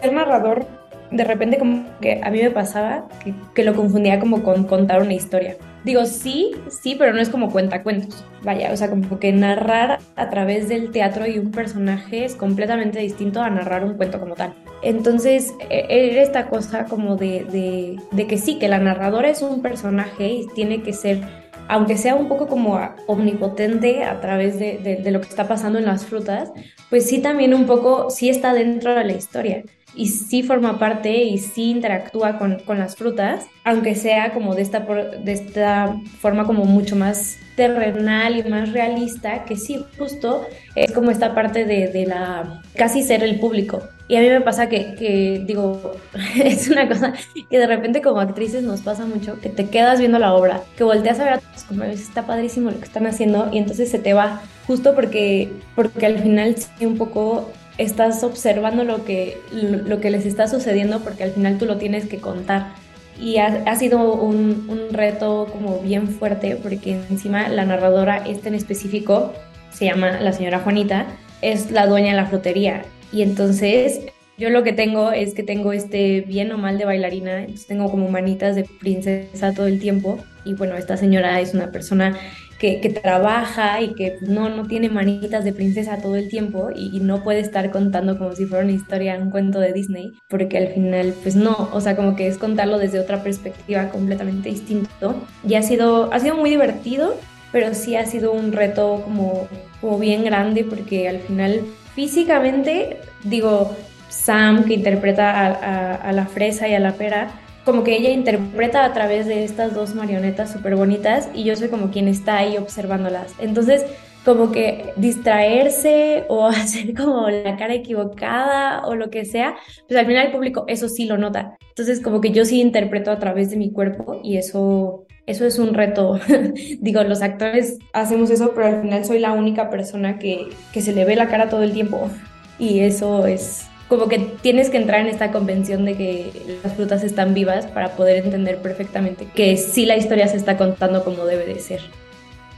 ser 0.00 0.12
narrador, 0.12 0.66
de 1.10 1.24
repente 1.24 1.58
como 1.58 1.86
que 2.00 2.20
a 2.22 2.30
mí 2.30 2.40
me 2.40 2.50
pasaba 2.50 3.08
que, 3.24 3.34
que 3.54 3.64
lo 3.64 3.74
confundía 3.74 4.20
como 4.20 4.42
con 4.42 4.64
contar 4.64 5.02
una 5.02 5.14
historia. 5.14 5.56
Digo, 5.84 6.04
sí, 6.04 6.52
sí, 6.68 6.94
pero 6.98 7.12
no 7.12 7.20
es 7.20 7.30
como 7.30 7.50
cuentacuentos. 7.50 8.24
Vaya, 8.42 8.70
o 8.72 8.76
sea, 8.76 8.90
como 8.90 9.18
que 9.18 9.32
narrar 9.32 9.98
a 10.16 10.28
través 10.28 10.68
del 10.68 10.90
teatro 10.90 11.26
y 11.26 11.38
un 11.38 11.50
personaje 11.50 12.24
es 12.24 12.34
completamente 12.34 12.98
distinto 12.98 13.40
a 13.40 13.48
narrar 13.48 13.84
un 13.84 13.94
cuento 13.94 14.20
como 14.20 14.34
tal. 14.34 14.54
Entonces, 14.82 15.54
e, 15.70 15.86
era 15.88 16.22
esta 16.22 16.48
cosa 16.48 16.84
como 16.84 17.16
de, 17.16 17.98
de, 18.12 18.26
que 18.26 18.36
sí, 18.36 18.58
que 18.58 18.68
la 18.68 18.78
narradora 18.78 19.28
es 19.30 19.42
un 19.42 19.62
personaje 19.62 20.28
y 20.28 20.46
tiene 20.54 20.82
que 20.82 20.92
ser, 20.92 21.20
aunque 21.68 21.96
sea 21.96 22.14
un 22.14 22.28
poco 22.28 22.46
como 22.46 22.78
omnipotente 23.06 24.04
a 24.04 24.20
través 24.20 24.58
de, 24.58 25.00
de 25.02 25.10
lo 25.10 25.20
que 25.20 25.28
está 25.28 25.48
pasando 25.48 25.78
en 25.78 25.86
las 25.86 26.04
frutas, 26.04 26.52
pues 26.90 27.06
sí 27.06 27.20
también 27.20 27.54
un 27.54 27.66
poco, 27.66 28.10
sí 28.10 28.28
está 28.28 28.52
dentro 28.52 28.94
de 28.94 29.04
la 29.04 29.12
historia 29.12 29.62
y 29.94 30.06
sí 30.06 30.42
forma 30.42 30.78
parte 30.78 31.24
y 31.24 31.38
sí 31.38 31.70
interactúa 31.70 32.38
con, 32.38 32.60
con 32.60 32.78
las 32.78 32.96
frutas, 32.96 33.46
aunque 33.64 33.94
sea 33.94 34.32
como 34.32 34.54
de 34.54 34.62
esta, 34.62 34.80
de 34.80 35.32
esta 35.32 35.96
forma 36.20 36.46
como 36.46 36.64
mucho 36.64 36.96
más 36.96 37.38
terrenal 37.56 38.36
y 38.36 38.42
más 38.44 38.72
realista, 38.72 39.44
que 39.44 39.56
sí, 39.56 39.84
justo 39.98 40.46
es 40.74 40.92
como 40.92 41.10
esta 41.10 41.34
parte 41.34 41.64
de, 41.64 41.88
de 41.88 42.06
la 42.06 42.62
casi 42.74 43.02
ser 43.02 43.22
el 43.22 43.38
público. 43.38 43.82
Y 44.08 44.16
a 44.16 44.20
mí 44.20 44.28
me 44.28 44.40
pasa 44.40 44.68
que, 44.68 44.94
que, 44.94 45.42
digo, 45.46 45.92
es 46.42 46.68
una 46.68 46.88
cosa 46.88 47.12
que 47.48 47.58
de 47.58 47.66
repente 47.66 48.00
como 48.02 48.20
actrices 48.20 48.62
nos 48.62 48.80
pasa 48.80 49.04
mucho, 49.04 49.38
que 49.40 49.50
te 49.50 49.68
quedas 49.68 50.00
viendo 50.00 50.18
la 50.18 50.34
obra, 50.34 50.62
que 50.76 50.84
volteas 50.84 51.20
a 51.20 51.24
ver 51.24 51.32
a 51.34 51.38
tus 51.38 51.64
compañeros, 51.64 52.00
está 52.00 52.26
padrísimo 52.26 52.70
lo 52.70 52.78
que 52.78 52.86
están 52.86 53.06
haciendo 53.06 53.50
y 53.52 53.58
entonces 53.58 53.90
se 53.90 53.98
te 53.98 54.14
va, 54.14 54.40
justo 54.66 54.94
porque, 54.94 55.52
porque 55.76 56.06
al 56.06 56.18
final 56.18 56.56
sí 56.56 56.86
un 56.86 56.96
poco 56.96 57.50
estás 57.78 58.22
observando 58.24 58.84
lo 58.84 59.04
que, 59.04 59.38
lo, 59.52 60.00
que 60.00 60.10
les 60.10 60.26
está 60.26 60.48
sucediendo 60.48 61.00
porque 61.00 61.24
al 61.24 61.32
final 61.32 61.58
tú 61.58 61.66
lo 61.66 61.76
tienes 61.78 62.06
que 62.06 62.18
contar. 62.18 62.72
Y 63.20 63.36
ha, 63.36 63.74
sido 63.76 64.14
un, 64.14 64.66
un, 64.68 64.94
reto 64.94 65.46
como 65.52 65.78
bien 65.80 66.08
fuerte 66.08 66.56
porque 66.56 66.92
encima 67.10 67.48
la 67.48 67.66
narradora, 67.66 68.16
esta 68.26 68.48
en 68.48 68.54
específico, 68.54 69.34
se 69.70 69.84
llama 69.84 70.20
la 70.20 70.32
señora 70.32 70.60
Juanita, 70.60 71.06
es 71.42 71.70
la 71.70 71.86
dueña 71.86 72.12
de 72.12 72.16
la 72.16 72.26
frutería. 72.26 72.82
Y 73.12 73.20
entonces 73.20 74.00
yo 74.40 74.48
lo 74.48 74.62
que 74.62 74.72
tengo 74.72 75.12
es 75.12 75.34
que 75.34 75.42
tengo 75.42 75.74
este 75.74 76.22
bien 76.22 76.50
o 76.52 76.56
mal 76.56 76.78
de 76.78 76.86
bailarina, 76.86 77.40
entonces 77.40 77.66
tengo 77.66 77.90
como 77.90 78.08
manitas 78.08 78.56
de 78.56 78.64
princesa 78.64 79.52
todo 79.52 79.66
el 79.66 79.78
tiempo. 79.78 80.18
Y 80.46 80.54
bueno, 80.54 80.76
esta 80.76 80.96
señora 80.96 81.40
es 81.40 81.52
una 81.52 81.70
persona 81.70 82.16
que, 82.60 82.90
trabaja 82.90 83.80
y 83.80 83.94
que 83.94 84.18
no, 84.20 84.50
no 84.50 84.66
tiene 84.66 84.90
manitas 84.90 85.44
de 85.44 85.54
princesa 85.54 85.96
todo 85.96 86.16
el 86.16 86.28
tiempo 86.28 86.68
y, 86.74 87.00
no 87.00 87.24
puede 87.24 87.40
estar 87.40 87.70
contando 87.70 88.18
como 88.18 88.32
si 88.32 88.44
fuera 88.44 88.64
una 88.64 88.74
historia, 88.74 89.18
un 89.18 89.30
cuento 89.30 89.58
de 89.58 89.72
Disney, 89.72 90.12
porque 90.28 90.58
al 90.58 90.68
final, 90.68 91.14
pues 91.22 91.34
no, 91.36 91.70
o 91.72 91.80
sea, 91.80 91.96
como 91.96 92.14
que 92.14 92.26
es 92.26 92.36
contarlo 92.36 92.78
desde 92.78 93.00
otra 93.00 93.22
perspectiva 93.22 93.88
completamente 93.88 94.50
distinto. 94.50 95.14
Y 95.48 95.54
ha 95.54 95.62
sido, 95.62 96.12
ha 96.12 96.20
sido 96.20 96.36
muy 96.36 96.50
divertido, 96.50 97.16
pero 97.50 97.72
sí 97.72 97.96
ha 97.96 98.04
sido 98.04 98.32
un 98.32 98.52
reto 98.52 99.00
como, 99.04 99.48
como 99.80 99.98
bien 99.98 100.22
grande, 100.22 100.64
porque 100.64 101.08
al 101.08 101.20
final 101.20 101.62
físicamente, 101.94 102.98
digo, 103.24 103.74
Sam, 104.10 104.64
que 104.64 104.74
interpreta 104.74 105.46
a, 105.46 105.94
a 105.94 106.12
la 106.12 106.26
fresa 106.26 106.68
y 106.68 106.74
a 106.74 106.80
la 106.80 106.92
pera, 106.92 107.30
como 107.64 107.84
que 107.84 107.96
ella 107.96 108.10
interpreta 108.10 108.84
a 108.84 108.92
través 108.92 109.26
de 109.26 109.44
estas 109.44 109.74
dos 109.74 109.94
marionetas 109.94 110.52
súper 110.52 110.76
bonitas 110.76 111.28
y 111.34 111.44
yo 111.44 111.54
soy 111.56 111.68
como 111.68 111.90
quien 111.90 112.08
está 112.08 112.38
ahí 112.38 112.56
observándolas. 112.56 113.34
Entonces, 113.38 113.84
como 114.24 114.52
que 114.52 114.92
distraerse 114.96 116.24
o 116.28 116.46
hacer 116.48 116.94
como 116.94 117.28
la 117.28 117.56
cara 117.56 117.74
equivocada 117.74 118.86
o 118.86 118.94
lo 118.94 119.10
que 119.10 119.24
sea, 119.24 119.56
pues 119.88 119.98
al 119.98 120.06
final 120.06 120.26
el 120.26 120.32
público 120.32 120.64
eso 120.68 120.88
sí 120.88 121.04
lo 121.04 121.18
nota. 121.18 121.56
Entonces, 121.68 122.00
como 122.00 122.20
que 122.20 122.30
yo 122.30 122.44
sí 122.44 122.60
interpreto 122.60 123.10
a 123.10 123.18
través 123.18 123.50
de 123.50 123.56
mi 123.56 123.70
cuerpo 123.70 124.20
y 124.22 124.36
eso 124.36 125.06
eso 125.26 125.46
es 125.46 125.58
un 125.58 125.74
reto. 125.74 126.18
Digo, 126.80 127.04
los 127.04 127.22
actores 127.22 127.78
hacemos 127.92 128.30
eso, 128.30 128.52
pero 128.52 128.66
al 128.66 128.82
final 128.82 129.04
soy 129.04 129.20
la 129.20 129.32
única 129.32 129.70
persona 129.70 130.18
que, 130.18 130.48
que 130.72 130.80
se 130.80 130.92
le 130.92 131.04
ve 131.04 131.14
la 131.14 131.28
cara 131.28 131.48
todo 131.48 131.62
el 131.62 131.72
tiempo. 131.72 132.10
Y 132.58 132.80
eso 132.80 133.26
es, 133.26 133.69
como 133.90 134.08
que 134.08 134.20
tienes 134.40 134.70
que 134.70 134.76
entrar 134.76 135.00
en 135.00 135.08
esta 135.08 135.32
convención 135.32 135.84
de 135.84 135.96
que 135.96 136.60
las 136.62 136.74
frutas 136.74 137.02
están 137.02 137.34
vivas 137.34 137.66
para 137.66 137.96
poder 137.96 138.24
entender 138.24 138.62
perfectamente 138.62 139.26
que 139.26 139.56
sí 139.56 139.84
la 139.84 139.96
historia 139.96 140.28
se 140.28 140.36
está 140.36 140.56
contando 140.56 141.04
como 141.04 141.26
debe 141.26 141.44
de 141.44 141.58
ser. 141.58 141.80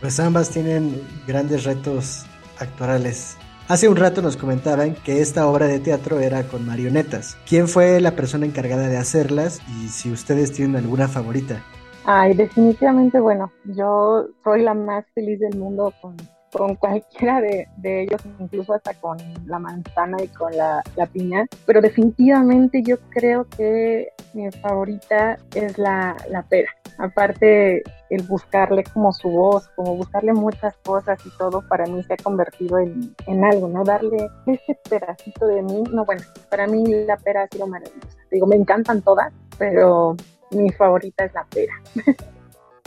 Pues 0.01 0.21
ambas 0.21 0.51
tienen 0.51 1.01
grandes 1.27 1.65
retos 1.65 2.27
actorales. 2.59 3.39
Hace 3.67 3.89
un 3.89 3.97
rato 3.97 4.21
nos 4.21 4.37
comentaban 4.37 4.95
que 4.95 5.23
esta 5.23 5.47
obra 5.47 5.67
de 5.69 5.79
teatro 5.79 6.21
era 6.21 6.43
con 6.43 6.67
marionetas. 6.67 7.39
¿Quién 7.49 7.67
fue 7.67 7.99
la 8.01 8.11
persona 8.11 8.45
encargada 8.45 8.89
de 8.89 8.99
hacerlas 8.99 9.63
y 9.81 9.89
si 9.89 10.13
ustedes 10.13 10.53
tienen 10.53 10.77
alguna 10.77 11.09
favorita? 11.09 11.65
Ay, 12.05 12.35
definitivamente, 12.35 13.19
bueno, 13.21 13.51
yo 13.65 14.27
soy 14.45 14.63
la 14.63 14.75
más 14.75 15.07
feliz 15.15 15.41
del 15.41 15.57
mundo 15.57 15.95
con 16.03 16.17
con 16.53 16.77
cualquiera 16.77 17.41
de, 17.41 17.67
ellos, 17.83 18.21
incluso 18.39 18.75
hasta 18.75 18.95
con 18.95 19.17
la 19.47 19.59
manzana 19.59 20.23
y 20.23 20.29
con 20.29 20.57
la, 20.57 20.83
piña. 21.13 21.47
Pero 21.67 21.81
definitivamente 21.81 22.83
yo 22.83 22.99
creo 23.11 23.47
que 23.49 24.13
mi 24.35 24.51
favorita 24.51 25.39
es 25.55 25.79
la, 25.79 26.17
pera. 26.49 26.71
Aparte, 26.99 27.83
el 28.11 28.23
buscarle 28.23 28.85
como 28.85 29.13
su 29.13 29.29
voz, 29.29 29.69
como 29.75 29.97
buscarle 29.97 30.33
muchas 30.35 30.77
cosas 30.85 31.19
y 31.25 31.31
todo, 31.39 31.67
para 31.67 31.87
mí 31.87 32.03
se 32.03 32.15
ha 32.15 32.17
convertido 32.19 32.79
en, 32.79 33.15
en 33.27 33.45
algo, 33.45 33.69
¿no? 33.69 33.83
Darle 33.83 34.29
ese 34.47 34.79
pedacito 34.89 35.47
de 35.47 35.63
mí. 35.63 35.83
No, 35.91 36.05
bueno, 36.05 36.23
para 36.51 36.67
mí 36.67 36.85
la 37.07 37.17
pera 37.17 37.43
ha 37.43 37.49
sido 37.49 37.67
maravillosa. 37.67 38.19
Digo, 38.31 38.47
me 38.47 38.57
encantan 38.57 39.01
todas, 39.03 39.33
pero 39.59 40.17
mi 40.51 40.71
favorita 40.71 41.25
es 41.25 41.33
la 41.33 41.45
pera. 41.45 41.75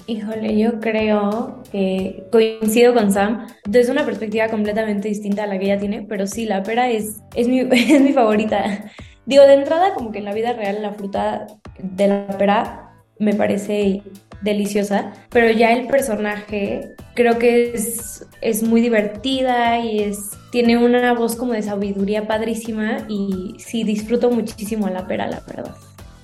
Híjole, 0.08 0.58
yo 0.58 0.80
creo 0.80 1.64
que 1.72 2.24
coincido 2.32 2.94
con 2.94 3.12
Sam 3.12 3.48
desde 3.68 3.92
una 3.92 4.06
perspectiva 4.06 4.50
completamente 4.50 5.08
distinta 5.08 5.44
a 5.44 5.48
la 5.48 5.58
que 5.58 5.66
ella 5.66 5.80
tiene, 5.80 6.06
pero 6.08 6.28
sí, 6.28 6.46
la 6.46 6.62
pera 6.62 6.90
es, 6.90 7.22
es, 7.34 7.48
mi, 7.48 7.60
es 7.72 8.02
mi 8.02 8.14
favorita. 8.14 8.92
Digo, 9.26 9.44
de 9.44 9.56
entrada, 9.56 9.96
como 9.96 10.12
que 10.12 10.20
en 10.20 10.26
la 10.26 10.34
vida 10.34 10.54
real 10.54 10.82
la 10.82 10.94
fruta 10.94 11.48
de 11.80 12.08
la 12.08 12.28
pera 12.38 12.92
me 13.18 13.34
parece 13.34 14.04
deliciosa, 14.42 15.14
pero 15.30 15.50
ya 15.50 15.72
el 15.74 15.88
personaje 15.88 16.94
creo 17.16 17.40
que 17.40 17.74
es, 17.74 18.28
es 18.42 18.62
muy 18.62 18.82
divertida 18.82 19.80
y 19.80 20.02
es 20.02 20.20
tiene 20.52 20.78
una 20.78 21.14
voz 21.14 21.36
como 21.36 21.54
de 21.54 21.64
sabiduría 21.64 22.28
padrísima 22.28 23.00
y 23.10 23.56
sí 23.58 23.84
disfruto 23.84 24.30
muchísimo 24.30 24.88
la 24.88 25.08
pera, 25.08 25.28
la 25.28 25.42
verdad. 25.48 25.76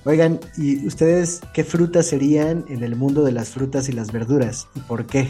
Oigan, 0.04 0.40
¿y 0.56 0.84
ustedes 0.84 1.40
qué 1.54 1.62
frutas 1.62 2.06
serían 2.06 2.64
en 2.68 2.82
el 2.82 2.96
mundo 2.96 3.22
de 3.22 3.30
las 3.30 3.50
frutas 3.50 3.88
y 3.88 3.92
las 3.92 4.10
verduras? 4.10 4.66
¿Y 4.74 4.80
por 4.80 5.06
qué? 5.06 5.28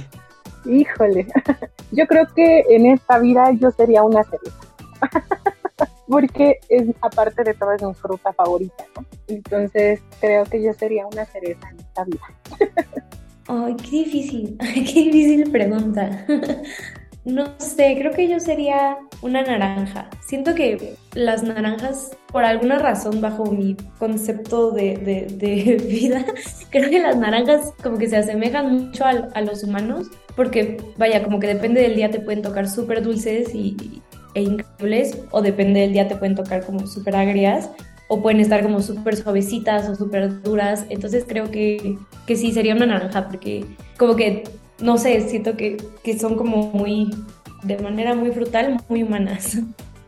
Híjole, 0.65 1.27
yo 1.93 2.07
creo 2.07 2.27
que 2.35 2.65
en 2.71 2.87
esta 2.87 3.19
vida 3.19 3.53
yo 3.53 3.71
sería 3.71 4.03
una 4.03 4.25
cereza. 4.25 4.57
Porque 6.09 6.59
es, 6.71 6.89
aparte 7.03 7.45
de 7.45 7.53
todo 7.53 7.73
es 7.73 7.83
mi 7.83 7.93
fruta 7.93 8.33
favorita, 8.33 8.85
¿no? 8.97 9.05
Entonces 9.29 10.01
creo 10.21 10.45
que 10.45 10.63
yo 10.63 10.73
sería 10.73 11.07
una 11.07 11.27
cereza 11.27 11.69
en 11.71 11.81
esta 11.81 12.05
vida. 12.05 12.23
Ay, 13.49 13.77
qué 13.77 13.91
difícil, 13.91 14.57
qué 14.59 14.83
difícil 14.83 15.51
pregunta. 15.51 16.27
No 17.25 17.55
sé, 17.59 17.97
creo 17.99 18.13
que 18.13 18.29
yo 18.29 18.41
sería 18.41 18.99
una 19.21 19.43
naranja. 19.43 20.11
Siento 20.27 20.57
que 20.57 20.97
las 21.15 21.45
naranjas, 21.45 22.17
por 22.33 22.45
alguna 22.45 22.81
razón, 22.81 23.21
bajo 23.21 23.47
mi 23.47 23.77
concepto 23.99 24.73
de, 24.73 24.97
de, 24.97 25.77
vida, 25.89 26.25
creo 26.71 26.91
que 26.91 26.99
las 26.99 27.17
naranjas 27.17 27.73
como 27.81 27.97
que 27.97 28.09
se 28.09 28.17
asemejan 28.17 28.87
mucho 28.87 29.05
a, 29.05 29.11
a, 29.11 29.41
los 29.41 29.63
humanos, 29.63 30.09
porque 30.35 30.79
vaya, 30.97 31.23
como 31.23 31.39
que 31.39 31.47
depende 31.47 31.83
del 31.83 31.95
día 31.95 32.11
te 32.11 32.19
pueden 32.19 32.43
tocar 32.43 32.69
súper 32.69 33.03
dulces 33.03 33.55
y, 33.55 34.03
e 34.35 34.43
increíbles, 34.43 35.17
o 35.31 35.43
depende 35.43 35.81
del 35.81 35.93
día 35.93 36.09
te 36.09 36.17
pueden 36.17 36.35
tocar 36.35 36.67
como 36.67 36.89
súper 36.89 37.15
agrias, 37.15 37.71
o 38.09 38.21
pueden 38.21 38.41
estar 38.41 38.63
como 38.63 38.83
súper 38.83 39.17
suavecitas 39.17 39.89
o 39.89 39.95
súper 39.95 40.43
duras. 40.43 40.87
Entonces 40.91 41.25
creo 41.27 41.51
que, 41.51 41.97
que 42.27 42.37
sí, 42.37 42.53
sería 42.53 42.75
una 42.75 42.87
naranja, 42.87 43.29
porque 43.29 43.65
como 43.97 44.17
que 44.17 44.43
no 44.81 44.99
sé, 44.99 45.29
siento 45.29 45.57
que, 45.57 45.79
son 46.19 46.37
como 46.37 46.71
muy, 46.73 47.11
de 47.63 47.79
manera 47.79 48.15
muy 48.15 48.31
brutal, 48.31 48.81
muy 48.89 49.03
humanas. 49.03 49.59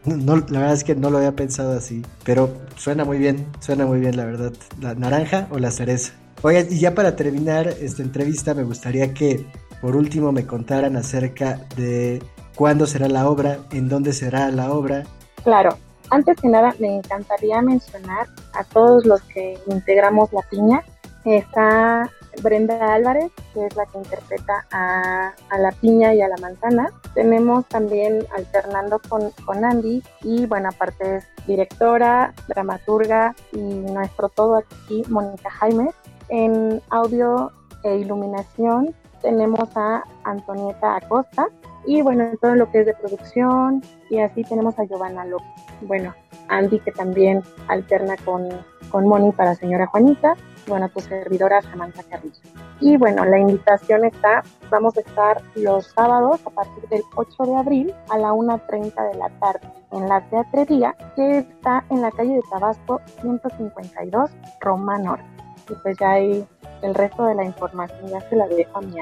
No, 0.04 0.36
la 0.36 0.58
verdad 0.58 0.74
es 0.74 0.84
que 0.84 0.94
no 0.94 1.08
lo 1.08 1.16
había 1.16 1.32
pensado 1.32 1.72
así, 1.72 2.02
pero 2.24 2.50
suena 2.76 3.06
muy 3.06 3.16
bien, 3.16 3.46
suena 3.60 3.86
muy 3.86 4.00
bien 4.00 4.18
la 4.18 4.26
verdad. 4.26 4.52
¿La 4.78 4.94
naranja 4.94 5.48
o 5.50 5.58
la 5.58 5.70
cereza? 5.70 6.12
Oye, 6.42 6.66
y 6.70 6.78
ya 6.78 6.94
para 6.94 7.16
terminar 7.16 7.68
esta 7.68 8.02
entrevista 8.02 8.52
me 8.52 8.64
gustaría 8.64 9.14
que 9.14 9.46
por 9.80 9.96
último 9.96 10.30
me 10.30 10.46
contaran 10.46 10.94
acerca 10.96 11.58
de 11.74 12.22
cuándo 12.54 12.86
será 12.86 13.08
la 13.08 13.28
obra, 13.28 13.60
en 13.72 13.88
dónde 13.88 14.12
será 14.12 14.50
la 14.50 14.72
obra. 14.72 15.04
Claro, 15.42 15.78
antes 16.10 16.38
que 16.40 16.48
nada 16.48 16.74
me 16.78 16.96
encantaría 16.96 17.62
mencionar 17.62 18.28
a 18.52 18.64
todos 18.64 19.06
los 19.06 19.22
que 19.22 19.58
integramos 19.66 20.32
la 20.32 20.42
piña. 20.42 20.82
Está 21.24 22.10
Brenda 22.42 22.94
Álvarez, 22.94 23.32
que 23.52 23.66
es 23.66 23.76
la 23.76 23.86
que 23.86 23.98
interpreta 23.98 24.66
a, 24.70 25.34
la 25.58 25.72
piña 25.80 26.14
y 26.14 26.22
a 26.22 26.28
la 26.28 26.36
manzana. 26.38 26.90
Tenemos 27.14 27.66
también 27.66 28.26
alternando 28.36 29.00
con, 29.08 29.30
con 29.44 29.64
Andy 29.64 30.02
y 30.22 30.46
bueno, 30.46 30.68
aparte 30.68 31.16
es 31.16 31.26
directora, 31.46 32.34
dramaturga 32.48 33.34
y 33.52 33.58
nuestro 33.58 34.28
todo 34.28 34.56
aquí, 34.56 35.02
Mónica 35.08 35.50
Jaime. 35.50 35.90
En 36.28 36.82
audio 36.90 37.52
e 37.82 37.98
iluminación 37.98 38.94
tenemos 39.20 39.68
a 39.76 40.04
Antonieta 40.24 40.96
Acosta 40.96 41.48
y 41.86 42.02
bueno, 42.02 42.24
en 42.24 42.38
todo 42.38 42.54
lo 42.54 42.70
que 42.70 42.80
es 42.80 42.86
de 42.86 42.94
producción 42.94 43.82
y 44.10 44.18
así 44.18 44.42
tenemos 44.44 44.78
a 44.78 44.84
Giovanna 44.84 45.24
López. 45.24 45.48
Bueno, 45.82 46.14
Andy 46.48 46.78
que 46.80 46.92
también 46.92 47.42
alterna 47.68 48.16
con, 48.24 48.48
con 48.94 49.08
Moni 49.08 49.32
para 49.32 49.56
Señora 49.56 49.88
Juanita 49.88 50.36
bueno, 50.68 50.88
tu 50.88 51.00
servidora 51.00 51.60
Samantha 51.62 52.02
Carrillo. 52.04 52.36
Y 52.80 52.96
bueno, 52.96 53.24
la 53.24 53.38
invitación 53.38 54.04
está, 54.04 54.42
vamos 54.70 54.96
a 54.96 55.00
estar 55.00 55.42
los 55.56 55.88
sábados 55.88 56.40
a 56.46 56.50
partir 56.50 56.88
del 56.88 57.02
8 57.16 57.42
de 57.44 57.56
abril 57.56 57.94
a 58.08 58.18
la 58.18 58.32
1.30 58.32 59.12
de 59.12 59.18
la 59.18 59.28
tarde 59.40 59.68
en 59.92 60.08
la 60.08 60.20
teatrería 60.28 60.94
que 61.16 61.38
está 61.38 61.84
en 61.90 62.02
la 62.02 62.10
calle 62.12 62.34
de 62.34 62.42
Tabasco 62.50 63.00
152, 63.20 64.30
Roma 64.60 64.98
Norte. 64.98 65.24
Y 65.70 65.74
pues 65.82 65.96
ya 65.98 66.12
hay 66.12 66.46
el 66.82 66.94
resto 66.94 67.24
de 67.24 67.34
la 67.34 67.44
información, 67.44 68.06
ya 68.08 68.20
se 68.28 68.36
la 68.36 68.46
dejo 68.46 68.78
a 68.78 68.80
mi 68.80 68.94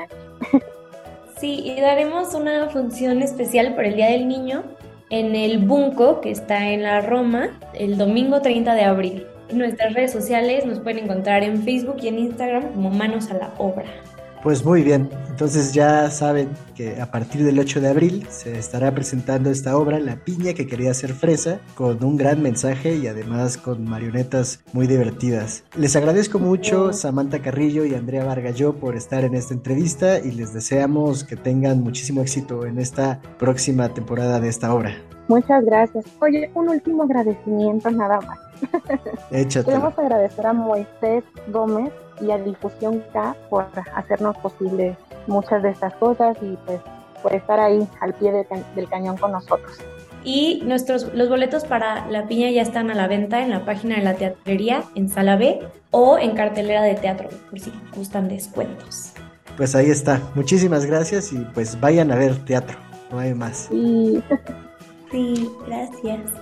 Sí, 1.36 1.60
y 1.64 1.80
daremos 1.80 2.34
una 2.34 2.70
función 2.70 3.20
especial 3.20 3.74
por 3.74 3.84
el 3.84 3.96
Día 3.96 4.10
del 4.10 4.26
Niño 4.26 4.62
en 5.10 5.34
el 5.34 5.58
Bunco, 5.58 6.20
que 6.20 6.30
está 6.30 6.70
en 6.70 6.82
la 6.82 7.02
Roma, 7.02 7.58
el 7.74 7.98
domingo 7.98 8.40
30 8.40 8.74
de 8.74 8.84
abril 8.84 9.26
nuestras 9.54 9.94
redes 9.94 10.12
sociales 10.12 10.64
nos 10.66 10.80
pueden 10.80 11.04
encontrar 11.04 11.42
en 11.42 11.62
Facebook 11.62 11.96
y 12.02 12.08
en 12.08 12.18
Instagram 12.18 12.72
como 12.72 12.90
Manos 12.90 13.30
a 13.30 13.34
la 13.34 13.54
Obra. 13.58 13.86
Pues 14.42 14.64
muy 14.64 14.82
bien, 14.82 15.08
entonces 15.30 15.72
ya 15.72 16.10
saben 16.10 16.48
que 16.74 17.00
a 17.00 17.12
partir 17.12 17.44
del 17.44 17.60
8 17.60 17.80
de 17.80 17.88
abril 17.88 18.26
se 18.28 18.58
estará 18.58 18.92
presentando 18.92 19.50
esta 19.50 19.76
obra, 19.76 20.00
La 20.00 20.16
piña 20.16 20.52
que 20.52 20.66
quería 20.66 20.92
ser 20.94 21.12
fresa, 21.12 21.60
con 21.76 22.02
un 22.02 22.16
gran 22.16 22.42
mensaje 22.42 22.96
y 22.96 23.06
además 23.06 23.56
con 23.56 23.84
marionetas 23.84 24.64
muy 24.72 24.88
divertidas. 24.88 25.62
Les 25.76 25.94
agradezco 25.94 26.40
mucho 26.40 26.92
Samantha 26.92 27.40
Carrillo 27.40 27.84
y 27.84 27.94
Andrea 27.94 28.24
Vargallo 28.24 28.74
por 28.74 28.96
estar 28.96 29.22
en 29.22 29.36
esta 29.36 29.54
entrevista 29.54 30.18
y 30.18 30.32
les 30.32 30.52
deseamos 30.52 31.22
que 31.22 31.36
tengan 31.36 31.80
muchísimo 31.80 32.20
éxito 32.20 32.66
en 32.66 32.80
esta 32.80 33.20
próxima 33.38 33.94
temporada 33.94 34.40
de 34.40 34.48
esta 34.48 34.74
obra. 34.74 34.96
Muchas 35.28 35.64
gracias. 35.64 36.04
Oye, 36.20 36.50
un 36.54 36.68
último 36.68 37.04
agradecimiento 37.04 37.92
nada 37.92 38.20
más. 38.22 38.51
Queremos 39.30 39.98
agradecer 39.98 40.46
a 40.46 40.52
Moisés 40.52 41.24
Gómez 41.48 41.92
y 42.20 42.30
a 42.30 42.38
Difusión 42.38 43.02
K 43.12 43.34
por 43.50 43.66
hacernos 43.94 44.36
posible 44.38 44.96
muchas 45.26 45.62
de 45.62 45.70
estas 45.70 45.94
cosas 45.94 46.36
y 46.42 46.56
pues 46.66 46.80
por 47.22 47.34
estar 47.34 47.60
ahí 47.60 47.86
al 48.00 48.14
pie 48.14 48.32
del 48.74 48.88
cañón 48.88 49.16
con 49.16 49.32
nosotros. 49.32 49.78
Y 50.24 50.62
nuestros, 50.64 51.12
los 51.14 51.28
boletos 51.28 51.64
para 51.64 52.06
la 52.08 52.28
piña 52.28 52.50
ya 52.50 52.62
están 52.62 52.90
a 52.90 52.94
la 52.94 53.08
venta 53.08 53.42
en 53.42 53.50
la 53.50 53.64
página 53.64 53.96
de 53.96 54.02
la 54.02 54.14
teatrería 54.14 54.84
en 54.94 55.08
Sala 55.08 55.36
B 55.36 55.60
o 55.90 56.18
en 56.18 56.36
cartelera 56.36 56.82
de 56.82 56.94
teatro, 56.94 57.28
por 57.50 57.58
si 57.58 57.72
gustan 57.94 58.28
descuentos. 58.28 59.12
Pues 59.56 59.74
ahí 59.74 59.90
está. 59.90 60.20
Muchísimas 60.34 60.86
gracias 60.86 61.32
y 61.32 61.38
pues 61.54 61.78
vayan 61.80 62.10
a 62.12 62.16
ver 62.16 62.36
teatro. 62.44 62.78
No 63.10 63.18
hay 63.18 63.34
más. 63.34 63.68
Sí, 63.70 64.22
sí 65.10 65.50
gracias. 65.66 66.41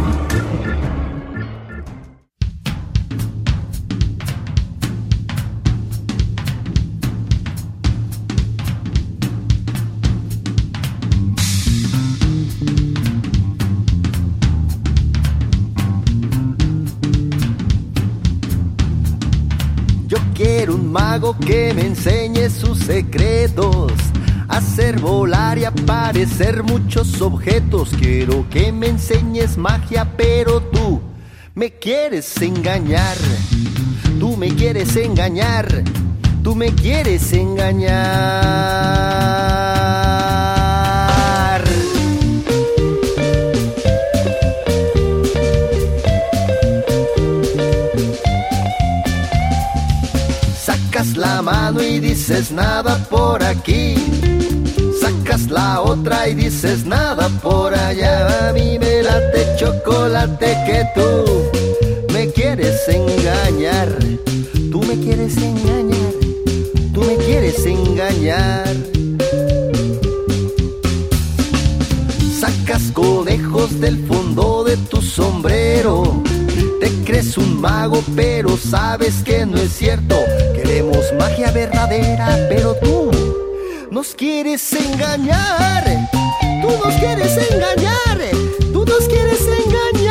Mago 20.91 21.35
que 21.37 21.73
me 21.73 21.87
enseñe 21.87 22.49
sus 22.49 22.79
secretos. 22.79 23.93
Hacer 24.47 24.99
volar 24.99 25.57
y 25.57 25.65
aparecer 25.65 26.63
muchos 26.63 27.21
objetos. 27.21 27.91
Quiero 27.97 28.45
que 28.49 28.71
me 28.71 28.87
enseñes 28.87 29.57
magia, 29.57 30.13
pero 30.17 30.61
tú 30.61 31.01
me 31.55 31.71
quieres 31.71 32.41
engañar. 32.41 33.17
Tú 34.19 34.35
me 34.35 34.49
quieres 34.49 34.95
engañar. 34.97 35.83
Tú 36.43 36.55
me 36.55 36.73
quieres 36.73 37.31
engañar. 37.33 39.40
Dices 52.21 52.51
nada 52.51 53.03
por 53.09 53.41
aquí. 53.43 53.95
Sacas 55.01 55.49
la 55.49 55.81
otra 55.81 56.29
y 56.29 56.35
dices 56.35 56.85
nada 56.85 57.27
por 57.41 57.73
allá. 57.73 58.49
A 58.49 58.53
mí 58.53 58.77
me 58.77 59.01
late 59.01 59.47
chocolate 59.57 60.55
que 60.67 60.85
tú 60.93 62.13
me 62.13 62.27
quieres 62.27 62.87
engañar. 62.87 63.89
Tú 64.71 64.83
me 64.83 64.99
quieres 64.99 65.35
engañar. 65.37 66.13
Tú 66.93 67.01
me 67.01 67.15
quieres 67.15 67.65
engañar. 67.65 68.75
Sacas 72.39 72.83
conejos 72.93 73.79
del 73.79 73.97
fondo 74.05 74.63
de 74.63 74.77
tu 74.77 75.01
sombrero. 75.01 76.21
Te 76.81 76.89
crees 77.05 77.37
un 77.37 77.61
mago, 77.61 78.03
pero 78.15 78.57
sabes 78.57 79.21
que 79.23 79.45
no 79.45 79.55
es 79.57 79.71
cierto. 79.71 80.15
Queremos 80.55 81.13
magia 81.19 81.51
verdadera, 81.51 82.47
pero 82.49 82.73
tú 82.73 83.11
nos 83.91 84.15
quieres 84.15 84.73
engañar. 84.73 86.09
Tú 86.59 86.69
nos 86.83 86.95
quieres 86.95 87.37
engañar. 87.51 88.17
Tú 88.73 88.83
nos 88.83 89.07
quieres 89.07 89.41
engañar. 89.41 90.10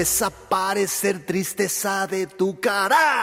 Desaparecer 0.00 1.18
tristeza 1.26 2.06
de 2.06 2.26
tu 2.26 2.54
cara. 2.58 3.22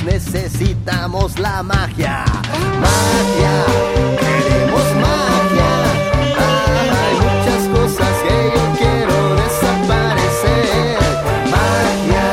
Necesitamos 0.00 1.38
la 1.38 1.62
magia. 1.62 2.24
Magia, 2.80 3.64
queremos 4.18 4.86
magia. 5.04 5.72
Hay 6.96 7.14
muchas 7.26 7.62
cosas 7.76 8.14
que 8.22 8.36
yo 8.54 8.64
quiero 8.78 9.36
desaparecer. 9.36 10.98
Magia, 11.50 12.26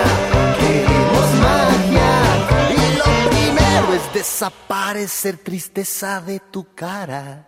queremos 0.60 1.30
magia. 1.48 2.14
Y 2.72 2.98
lo 2.98 3.30
primero 3.30 3.94
es 3.94 4.14
desaparecer 4.14 5.38
tristeza 5.38 6.22
de 6.22 6.40
tu 6.40 6.74
cara. 6.74 7.46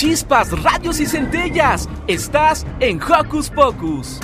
Chispas, 0.00 0.50
radios 0.62 0.98
y 0.98 1.04
centellas. 1.04 1.86
Estás 2.06 2.64
en 2.80 2.98
Hocus 3.02 3.50
Pocus. 3.50 4.18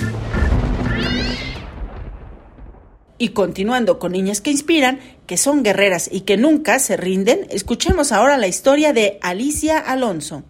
Y 3.19 3.29
continuando 3.29 3.99
con 3.99 4.13
niñas 4.13 4.41
que 4.41 4.49
inspiran, 4.49 4.99
que 5.27 5.37
son 5.37 5.61
guerreras 5.61 6.09
y 6.11 6.21
que 6.21 6.35
nunca 6.35 6.79
se 6.79 6.97
rinden, 6.97 7.45
escuchemos 7.51 8.11
ahora 8.11 8.37
la 8.37 8.47
historia 8.47 8.91
de 8.91 9.19
Alicia 9.21 9.77
Alonso. 9.77 10.41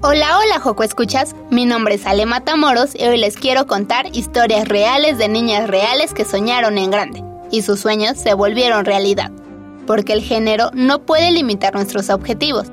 Hola, 0.00 0.38
hola, 0.38 0.58
Joco 0.60 0.82
Escuchas. 0.82 1.36
Mi 1.52 1.66
nombre 1.66 1.94
es 1.94 2.04
Ale 2.04 2.26
Matamoros 2.26 2.96
y 2.96 3.04
hoy 3.04 3.18
les 3.18 3.36
quiero 3.36 3.68
contar 3.68 4.06
historias 4.12 4.66
reales 4.66 5.18
de 5.18 5.28
niñas 5.28 5.70
reales 5.70 6.12
que 6.12 6.24
soñaron 6.24 6.78
en 6.78 6.90
grande 6.90 7.22
y 7.52 7.62
sus 7.62 7.78
sueños 7.78 8.18
se 8.18 8.34
volvieron 8.34 8.84
realidad. 8.84 9.30
Porque 9.90 10.12
el 10.12 10.22
género 10.22 10.70
no 10.72 11.04
puede 11.04 11.32
limitar 11.32 11.74
nuestros 11.74 12.10
objetivos. 12.10 12.68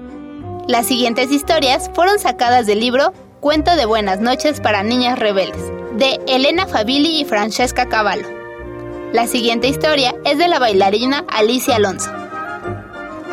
Las 0.68 0.86
siguientes 0.86 1.32
historias 1.32 1.90
fueron 1.96 2.20
sacadas 2.20 2.68
del 2.68 2.80
libro 2.80 3.12
Cuento 3.40 3.76
de 3.76 3.88
Buenas 3.88 4.20
noches 4.20 4.62
para 4.62 4.84
Niñas 4.84 5.18
Rebeldes, 5.18 5.64
de 5.98 6.20
Elena 6.28 6.68
Favilli 6.68 7.20
y 7.20 7.26
Francesca 7.26 7.90
Cavallo. 7.90 8.28
La 9.14 9.26
siguiente 9.26 9.68
historia 9.68 10.14
es 10.26 10.38
de 10.38 10.48
la 10.48 10.60
bailarina 10.60 11.26
Alicia 11.28 11.78
Alonso. 11.78 12.12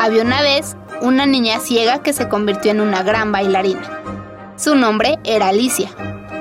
Había 0.01 0.23
una 0.23 0.41
vez 0.41 0.79
una 1.03 1.27
niña 1.27 1.61
ciega 1.61 2.03
que 2.03 2.15
se 2.15 2.27
convirtió 2.27 2.71
en 2.71 2.81
una 2.81 3.03
gran 3.03 3.33
bailarina. 3.33 3.83
Su 4.57 4.77
nombre 4.77 5.19
era 5.25 5.49
Alicia. 5.49 5.91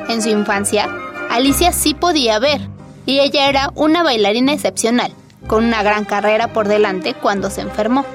En 0.07 0.21
su 0.21 0.29
infancia, 0.29 0.87
Alicia 1.29 1.73
sí 1.73 1.93
podía 1.93 2.39
ver, 2.39 2.61
y 3.05 3.19
ella 3.19 3.49
era 3.49 3.69
una 3.75 4.01
bailarina 4.01 4.53
excepcional, 4.53 5.13
con 5.47 5.65
una 5.65 5.83
gran 5.83 6.05
carrera 6.05 6.47
por 6.47 6.67
delante 6.67 7.13
cuando 7.13 7.49
se 7.49 7.61
enfermó. 7.61 8.05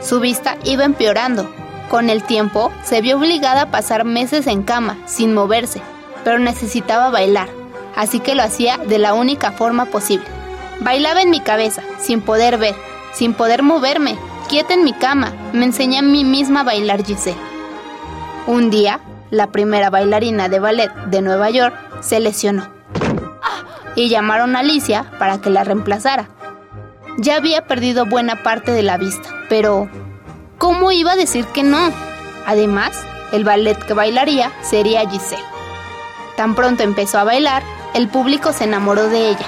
Su 0.00 0.20
vista 0.20 0.56
iba 0.64 0.84
empeorando. 0.84 1.48
Con 1.88 2.10
el 2.10 2.24
tiempo, 2.24 2.72
se 2.82 3.00
vio 3.00 3.16
obligada 3.16 3.62
a 3.62 3.70
pasar 3.70 4.04
meses 4.04 4.46
en 4.46 4.62
cama, 4.62 4.98
sin 5.06 5.32
moverse, 5.34 5.80
pero 6.24 6.38
necesitaba 6.38 7.10
bailar, 7.10 7.48
así 7.94 8.18
que 8.18 8.34
lo 8.34 8.42
hacía 8.42 8.76
de 8.76 8.98
la 8.98 9.14
única 9.14 9.52
forma 9.52 9.86
posible. 9.86 10.26
Bailaba 10.80 11.22
en 11.22 11.30
mi 11.30 11.40
cabeza, 11.40 11.82
sin 12.00 12.20
poder 12.20 12.58
ver, 12.58 12.74
sin 13.12 13.34
poder 13.34 13.62
moverme, 13.62 14.18
quieta 14.48 14.74
en 14.74 14.82
mi 14.82 14.92
cama, 14.92 15.32
me 15.52 15.64
enseñé 15.64 15.98
a 15.98 16.02
mí 16.02 16.24
misma 16.24 16.60
a 16.60 16.64
bailar 16.64 17.04
Giselle. 17.04 17.38
Un 18.48 18.68
día, 18.68 19.00
la 19.30 19.48
primera 19.48 19.88
bailarina 19.88 20.48
de 20.48 20.58
ballet 20.58 20.92
de 21.06 21.22
Nueva 21.22 21.50
York 21.50 21.74
se 22.00 22.20
lesionó 22.20 22.68
y 23.96 24.08
llamaron 24.08 24.54
a 24.54 24.60
Alicia 24.60 25.06
para 25.18 25.40
que 25.40 25.50
la 25.50 25.64
reemplazara. 25.64 26.28
Ya 27.18 27.36
había 27.36 27.66
perdido 27.66 28.04
buena 28.04 28.42
parte 28.42 28.72
de 28.72 28.82
la 28.82 28.98
vista, 28.98 29.30
pero 29.48 29.88
¿cómo 30.58 30.92
iba 30.92 31.12
a 31.12 31.16
decir 31.16 31.46
que 31.46 31.62
no? 31.62 31.90
Además, 32.44 32.92
el 33.32 33.42
ballet 33.42 33.78
que 33.78 33.94
bailaría 33.94 34.52
sería 34.62 35.08
Giselle. 35.08 35.42
Tan 36.36 36.54
pronto 36.54 36.82
empezó 36.82 37.18
a 37.18 37.24
bailar, 37.24 37.62
el 37.94 38.08
público 38.08 38.52
se 38.52 38.64
enamoró 38.64 39.08
de 39.08 39.30
ella. 39.30 39.46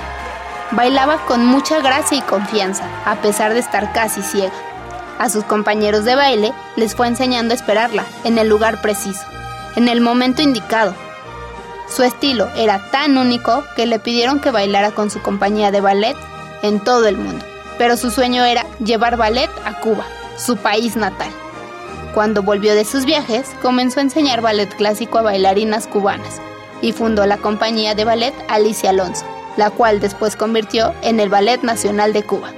Bailaba 0.71 1.19
con 1.27 1.45
mucha 1.45 1.81
gracia 1.81 2.17
y 2.17 2.23
confianza, 2.23 2.85
a 3.05 3.17
pesar 3.17 3.53
de 3.53 3.61
estar 3.61 3.93
casi 3.93 4.23
ciega. 4.23 4.55
A 5.19 5.29
sus 5.29 5.45
compañeros 5.45 6.07
de 6.07 6.15
baile 6.15 6.55
les 6.77 6.95
fue 6.95 7.07
enseñando 7.07 7.53
a 7.53 7.57
esperarla 7.57 8.07
en 8.25 8.39
el 8.39 8.49
lugar 8.49 8.81
preciso, 8.81 9.27
en 9.77 9.89
el 9.89 10.01
momento 10.01 10.41
indicado. 10.41 10.95
Su 11.95 12.03
estilo 12.03 12.49
era 12.57 12.91
tan 12.91 13.19
único 13.19 13.63
que 13.77 13.85
le 13.85 13.99
pidieron 13.99 14.41
que 14.41 14.51
bailara 14.51 14.93
con 14.93 15.11
su 15.11 15.21
compañía 15.21 15.71
de 15.71 15.83
ballet 15.83 16.17
en 16.63 16.81
todo 16.81 17.07
el 17.07 17.19
mundo. 17.19 17.45
Pero 17.79 17.97
su 17.97 18.11
sueño 18.11 18.45
era 18.45 18.67
llevar 18.85 19.17
ballet 19.17 19.51
a 19.65 19.81
Cuba, 19.81 20.05
su 20.37 20.57
país 20.57 20.97
natal. 20.97 21.31
Cuando 22.13 22.43
volvió 22.43 22.75
de 22.75 22.85
sus 22.85 23.05
viajes, 23.05 23.49
comenzó 23.63 24.01
a 24.01 24.03
enseñar 24.03 24.41
ballet 24.41 24.69
clásico 24.77 25.19
a 25.19 25.23
bailarinas 25.23 25.87
cubanas 25.87 26.41
y 26.83 26.93
fundó 26.93 27.27
la 27.27 27.39
compañía 27.39 27.95
de 27.95 28.05
ballet 28.05 28.35
Alicia 28.49 28.91
Alonso, 28.91 29.25
la 29.57 29.71
cual 29.71 30.01
después 30.01 30.37
convirtió 30.37 30.95
en 31.03 31.21
el 31.21 31.29
Ballet 31.29 31.63
Nacional 31.63 32.13
de 32.13 32.23
Cuba. 32.23 32.53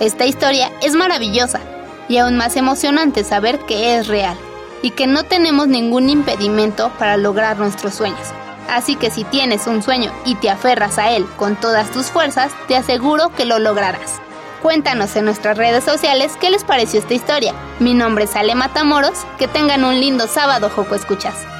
Esta 0.00 0.24
historia 0.24 0.72
es 0.80 0.94
maravillosa 0.94 1.60
y 2.08 2.16
aún 2.16 2.36
más 2.36 2.56
emocionante 2.56 3.22
saber 3.24 3.58
que 3.60 3.96
es 3.96 4.08
real 4.08 4.36
y 4.80 4.90
que 4.90 5.06
no 5.06 5.24
tenemos 5.24 5.68
ningún 5.68 6.08
impedimento 6.08 6.90
para 6.98 7.16
lograr 7.16 7.58
nuestros 7.58 7.94
sueños. 7.94 8.28
Así 8.68 8.96
que 8.96 9.10
si 9.10 9.24
tienes 9.24 9.66
un 9.66 9.82
sueño 9.82 10.10
y 10.24 10.34
te 10.36 10.48
aferras 10.48 10.98
a 10.98 11.10
él 11.10 11.26
con 11.36 11.56
todas 11.56 11.90
tus 11.90 12.06
fuerzas, 12.06 12.52
te 12.68 12.76
aseguro 12.76 13.30
que 13.34 13.44
lo 13.44 13.58
lograrás. 13.58 14.21
Cuéntanos 14.62 15.16
en 15.16 15.24
nuestras 15.24 15.58
redes 15.58 15.82
sociales 15.82 16.36
qué 16.40 16.48
les 16.48 16.62
pareció 16.62 17.00
esta 17.00 17.14
historia. 17.14 17.52
Mi 17.80 17.94
nombre 17.94 18.24
es 18.24 18.36
Ale 18.36 18.54
Matamoros. 18.54 19.26
Que 19.36 19.48
tengan 19.48 19.82
un 19.82 19.98
lindo 19.98 20.28
sábado, 20.28 20.70
Joco 20.70 20.94
Escuchas. 20.94 21.51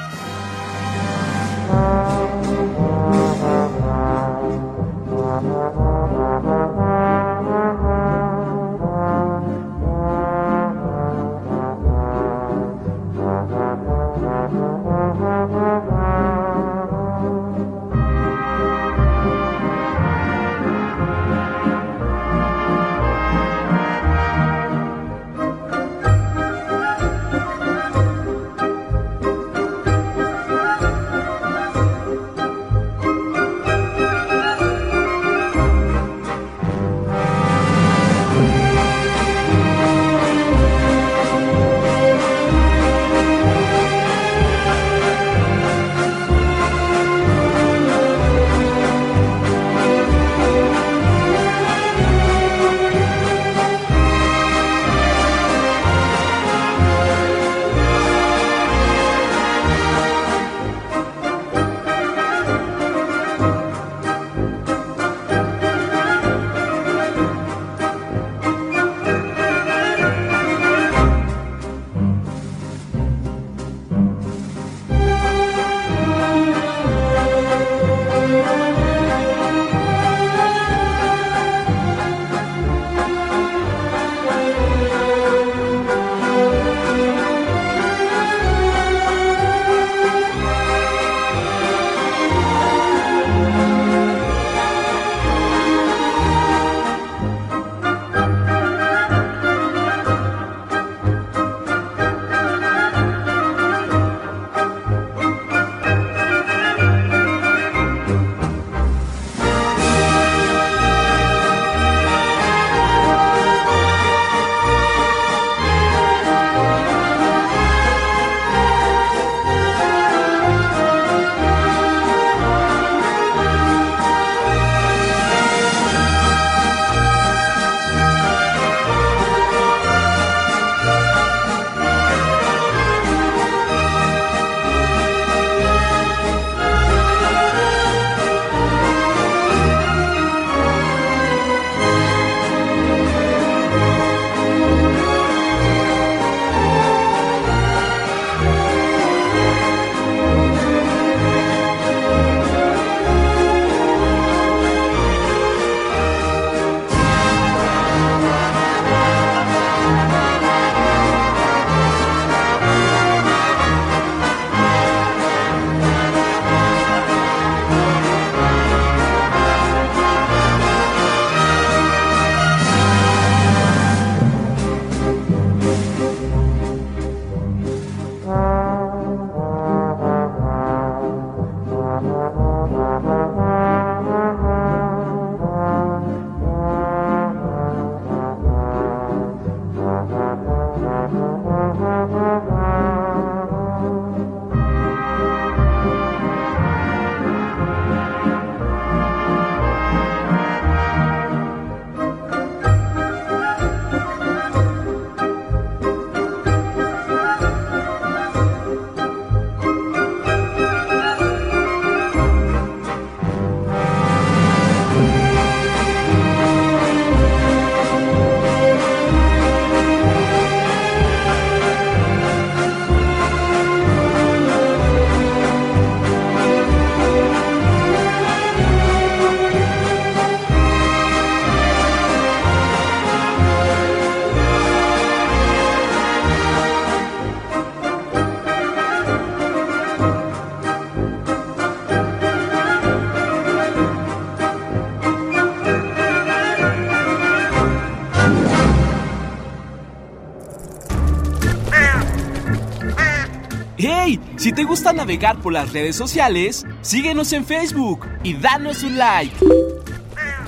Te 254.55 254.65
gusta 254.65 254.93
navegar 254.93 255.41
por 255.41 255.55
las 255.55 255.73
redes 255.73 255.97
sociales, 255.97 256.67
síguenos 256.83 257.33
en 257.33 257.47
Facebook 257.47 258.07
y 258.23 258.35
danos 258.35 258.83
un 258.83 258.99
like. 258.99 259.35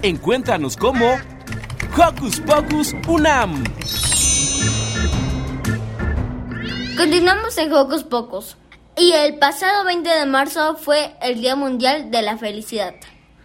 Encuéntranos 0.03 0.77
como 0.77 1.07
Hocus 1.97 2.39
Pocus 2.41 2.95
Unam. 3.09 3.65
Continuamos 6.99 7.57
en 7.57 7.73
Hocus 7.73 8.05
Pocus. 8.05 8.59
Y 8.99 9.13
el 9.13 9.39
pasado 9.39 9.85
20 9.87 10.07
de 10.07 10.27
marzo 10.27 10.77
fue 10.77 11.15
el 11.23 11.41
Día 11.41 11.57
Mundial 11.57 12.11
de 12.11 12.21
la 12.21 12.37
Felicidad. 12.37 12.95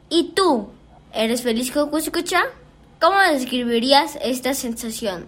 ¿Y 0.10 0.34
tú? 0.34 0.72
¿Eres 1.14 1.42
feliz, 1.42 1.74
Hocus 1.76 2.04
Escucha? 2.04 2.42
¿Cómo 3.00 3.18
describirías 3.32 4.20
esta 4.22 4.54
sensación? 4.54 5.26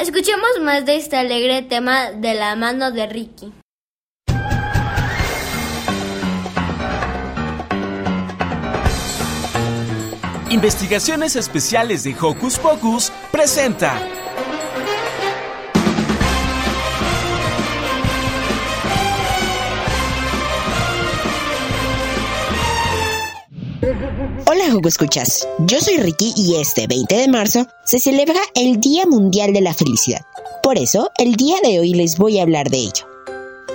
Escuchemos 0.00 0.48
más 0.62 0.86
de 0.86 0.96
este 0.96 1.18
alegre 1.18 1.60
tema 1.60 2.12
de 2.12 2.32
la 2.32 2.56
mano 2.56 2.90
de 2.92 3.06
Ricky. 3.06 3.52
Investigaciones 10.54 11.34
Especiales 11.34 12.04
de 12.04 12.14
Hocus 12.14 12.60
Pocus 12.60 13.10
presenta. 13.32 14.00
Hola 24.46 24.70
Jugo 24.70 24.88
Escuchas, 24.88 25.48
yo 25.66 25.80
soy 25.80 25.96
Ricky 25.96 26.32
y 26.36 26.54
este 26.60 26.86
20 26.86 27.16
de 27.16 27.26
marzo 27.26 27.66
se 27.82 27.98
celebra 27.98 28.38
el 28.54 28.78
Día 28.78 29.06
Mundial 29.06 29.52
de 29.52 29.60
la 29.60 29.74
Felicidad. 29.74 30.20
Por 30.62 30.78
eso, 30.78 31.10
el 31.18 31.34
día 31.34 31.56
de 31.64 31.80
hoy 31.80 31.94
les 31.94 32.16
voy 32.16 32.38
a 32.38 32.42
hablar 32.42 32.70
de 32.70 32.78
ello. 32.78 33.08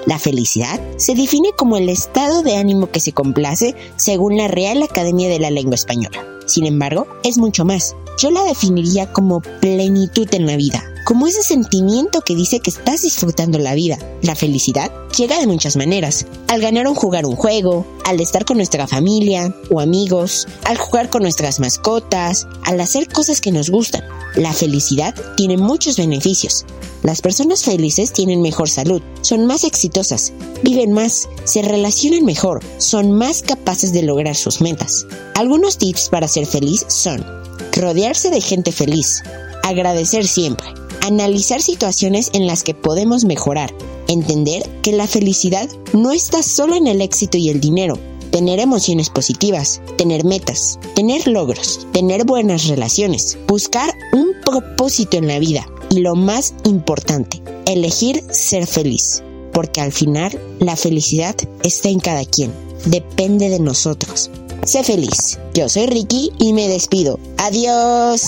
La 0.06 0.18
felicidad 0.18 0.80
se 0.96 1.14
define 1.14 1.50
como 1.58 1.76
el 1.76 1.90
estado 1.90 2.42
de 2.42 2.56
ánimo 2.56 2.90
que 2.90 3.02
se 3.02 3.12
complace 3.12 3.76
según 3.98 4.38
la 4.38 4.48
Real 4.48 4.82
Academia 4.82 5.28
de 5.28 5.40
la 5.40 5.52
Lengua 5.52 5.76
Española. 5.76 6.39
Sin 6.50 6.66
embargo, 6.66 7.06
es 7.24 7.38
mucho 7.38 7.64
más. 7.64 7.96
Yo 8.18 8.32
la 8.32 8.44
definiría 8.44 9.14
como 9.14 9.40
plenitud 9.62 10.28
en 10.34 10.48
la 10.48 10.58
vida, 10.58 10.84
como 11.10 11.26
ese 11.26 11.42
sentimiento 11.42 12.22
que 12.22 12.36
dice 12.36 12.60
que 12.60 12.70
estás 12.70 13.02
disfrutando 13.02 13.58
la 13.58 13.74
vida. 13.74 13.98
La 14.22 14.36
felicidad 14.36 14.92
llega 15.18 15.40
de 15.40 15.48
muchas 15.48 15.76
maneras. 15.76 16.28
Al 16.48 16.62
ganar 16.62 16.86
o 16.86 16.94
jugar 16.94 17.26
un 17.26 17.36
juego, 17.36 17.84
al 18.06 18.22
estar 18.22 18.46
con 18.46 18.58
nuestra 18.58 18.86
familia 18.86 19.52
o 19.72 19.80
amigos, 19.80 20.48
al 20.66 20.78
jugar 20.78 21.10
con 21.10 21.24
nuestras 21.24 21.60
mascotas, 21.60 22.46
al 22.64 22.80
hacer 22.80 23.08
cosas 23.08 23.42
que 23.42 23.52
nos 23.52 23.72
gustan. 23.72 24.04
La 24.36 24.54
felicidad 24.54 25.16
tiene 25.36 25.58
muchos 25.58 25.98
beneficios. 25.98 26.64
Las 27.02 27.22
personas 27.22 27.64
felices 27.64 28.14
tienen 28.14 28.44
mejor 28.44 28.70
salud, 28.70 29.02
son 29.22 29.48
más 29.48 29.64
exitosas, 29.64 30.32
viven 30.62 30.92
más, 30.92 31.28
se 31.44 31.64
relacionan 31.64 32.24
mejor, 32.24 32.64
son 32.78 33.14
más 33.14 33.42
capaces 33.42 33.94
de 33.94 34.04
lograr 34.04 34.36
sus 34.36 34.62
metas. 34.62 35.08
Algunos 35.34 35.80
tips 35.80 36.10
para 36.10 36.28
ser 36.28 36.46
feliz 36.46 36.86
son 36.88 37.26
rodearse 37.72 38.30
de 38.30 38.42
gente 38.42 38.72
feliz, 38.72 39.24
agradecer 39.64 40.28
siempre, 40.28 40.68
analizar 41.02 41.62
situaciones 41.62 42.30
en 42.34 42.48
las 42.48 42.64
que 42.64 42.74
podemos 42.74 43.26
mejorar, 43.26 43.74
entender 44.08 44.68
que 44.82 44.92
la 44.92 45.08
felicidad 45.08 45.70
no 45.94 46.12
está 46.12 46.44
solo 46.44 46.76
en 46.76 46.88
el 46.88 47.02
éxito 47.02 47.38
y 47.38 47.50
el 47.50 47.60
dinero, 47.60 47.98
tener 48.32 48.60
emociones 48.60 49.10
positivas, 49.10 49.82
tener 49.98 50.24
metas, 50.24 50.80
tener 50.96 51.28
logros, 51.28 51.88
tener 51.92 52.26
buenas 52.26 52.68
relaciones, 52.68 53.38
buscar 53.48 53.94
un 54.14 54.30
propósito 54.46 55.18
en 55.18 55.28
la 55.28 55.40
vida 55.40 55.68
y 55.90 56.00
lo 56.00 56.16
más 56.16 56.54
importante, 56.66 57.42
elegir 57.66 58.24
ser 58.32 58.68
feliz, 58.68 59.24
porque 59.54 59.82
al 59.82 59.92
final 59.92 60.40
la 60.60 60.76
felicidad 60.76 61.36
está 61.64 61.90
en 61.90 62.00
cada 62.00 62.26
quien, 62.26 62.54
depende 62.86 63.50
de 63.50 63.60
nosotros. 63.60 64.30
Sé 64.66 64.84
feliz. 64.84 65.40
Yo 65.54 65.70
soy 65.70 65.88
Ricky 65.88 66.32
y 66.38 66.54
me 66.54 66.68
despido. 66.68 67.20
Adiós. 67.38 68.22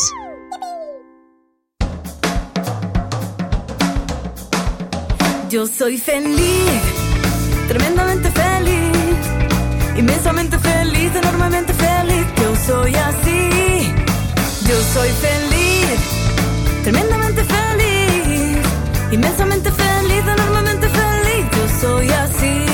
Yo 5.52 5.68
soy 5.68 5.98
feliz, 5.98 6.82
tremendamente 7.68 8.32
feliz, 8.32 9.18
inmensamente 9.98 10.58
feliz, 10.58 11.12
enormemente 11.14 11.74
feliz. 11.74 12.26
Yo 12.42 12.56
soy 12.56 12.96
así. 12.96 13.94
Yo 14.66 14.82
soy 14.94 15.10
feliz, 15.10 16.00
tremendamente 16.84 17.44
feliz, 17.44 18.60
inmensamente 19.12 19.70
feliz, 19.72 20.24
enormemente 20.26 20.88
feliz. 20.88 21.46
Yo 21.58 21.82
soy 21.82 22.10
así. 22.12 22.66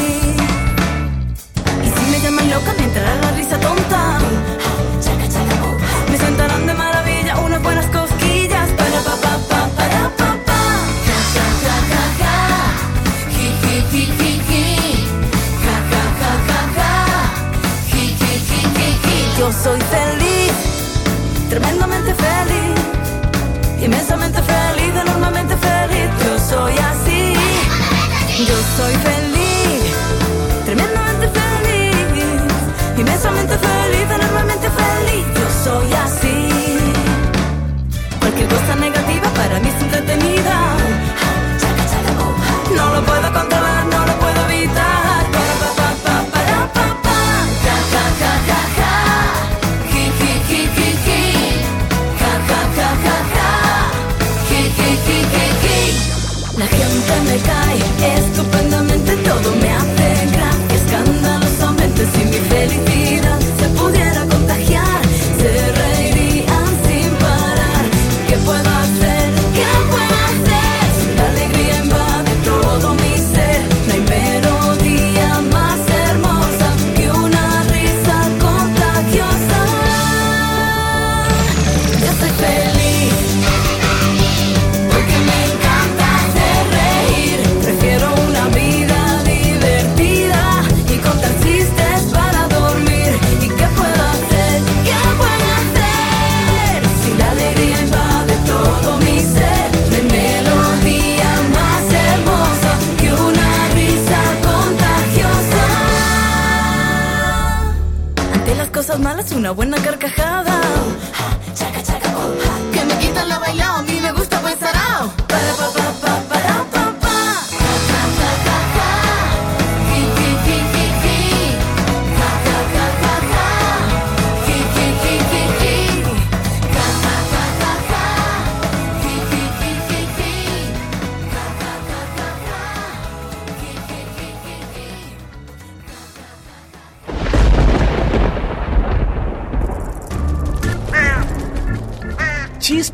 Y 1.84 1.89
si 1.95 2.11
me 2.11 2.19
llaman 2.19 2.47
loca, 2.51 2.73
me 2.78 2.84
entrará 2.84 3.15
la 3.15 3.32
risa 3.32 3.59
tonta. 3.59 3.87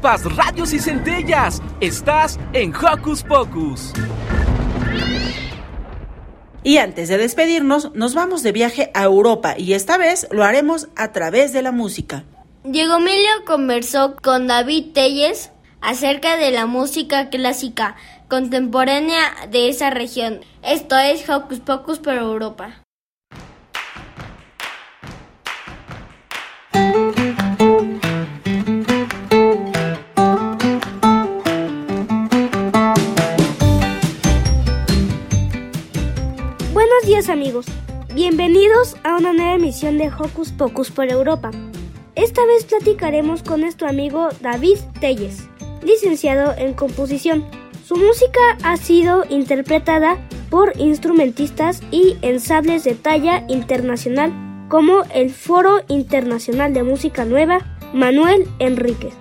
Chispas, 0.04 0.36
radios 0.36 0.74
y 0.74 0.80
centellas. 0.80 1.62
Estás 1.80 2.38
en 2.51 2.74
Hocus 2.76 3.24
Pocus. 3.24 3.93
Y 6.62 6.78
antes 6.78 7.08
de 7.08 7.18
despedirnos, 7.18 7.93
nos 7.93 8.14
vamos 8.14 8.43
de 8.43 8.51
viaje 8.51 8.91
a 8.93 9.04
Europa 9.04 9.56
y 9.58 9.72
esta 9.72 9.97
vez 9.97 10.28
lo 10.30 10.43
haremos 10.43 10.89
a 10.97 11.14
través 11.14 11.54
de 11.54 11.62
la 11.62 11.72
música. 11.72 12.26
Diego 12.66 12.97
Emilio 12.97 13.45
conversó 13.45 14.18
con 14.22 14.47
David 14.47 14.91
Telles 14.93 15.51
acerca 15.80 16.36
de 16.36 16.51
la 16.51 16.66
música 16.66 17.30
clásica 17.30 17.95
contemporánea 18.28 19.34
de 19.49 19.70
esa 19.70 19.89
región. 19.89 20.41
Esto 20.64 20.97
es 20.97 21.30
Hocus 21.30 21.62
Pocus 21.62 21.99
por 21.99 22.16
Europa. 22.16 22.84
Amigos, 37.30 37.67
bienvenidos 38.13 38.97
a 39.03 39.15
una 39.15 39.32
nueva 39.32 39.55
emisión 39.55 39.97
de 39.97 40.09
Hocus 40.09 40.51
Pocus 40.51 40.91
por 40.91 41.09
Europa. 41.09 41.51
Esta 42.15 42.45
vez 42.45 42.65
platicaremos 42.65 43.43
con 43.43 43.61
nuestro 43.61 43.88
amigo 43.88 44.28
David 44.41 44.78
Telles, 44.99 45.47
licenciado 45.84 46.53
en 46.57 46.74
composición. 46.74 47.45
Su 47.86 47.95
música 47.95 48.41
ha 48.63 48.76
sido 48.76 49.24
interpretada 49.30 50.17
por 50.49 50.74
instrumentistas 50.78 51.82
y 51.91 52.17
ensambles 52.21 52.84
de 52.84 52.95
talla 52.95 53.45
internacional 53.47 54.34
como 54.67 55.03
el 55.13 55.32
Foro 55.32 55.82
Internacional 55.88 56.74
de 56.74 56.84
Música 56.84 57.24
Nueva 57.24 57.59
Manuel 57.93 58.47
Enríquez, 58.59 59.13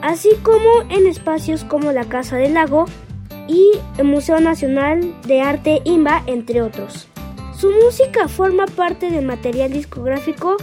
así 0.00 0.30
como 0.42 0.82
en 0.90 1.08
espacios 1.08 1.64
como 1.64 1.90
la 1.90 2.04
Casa 2.04 2.36
del 2.36 2.54
Lago 2.54 2.84
y 3.48 3.72
el 3.98 4.04
Museo 4.04 4.38
Nacional 4.38 5.20
de 5.26 5.40
Arte 5.40 5.80
IMBA, 5.84 6.22
entre 6.26 6.62
otros. 6.62 7.07
Su 7.58 7.72
música 7.72 8.28
forma 8.28 8.66
parte 8.66 9.10
del 9.10 9.24
material 9.24 9.72
discográfico 9.72 10.56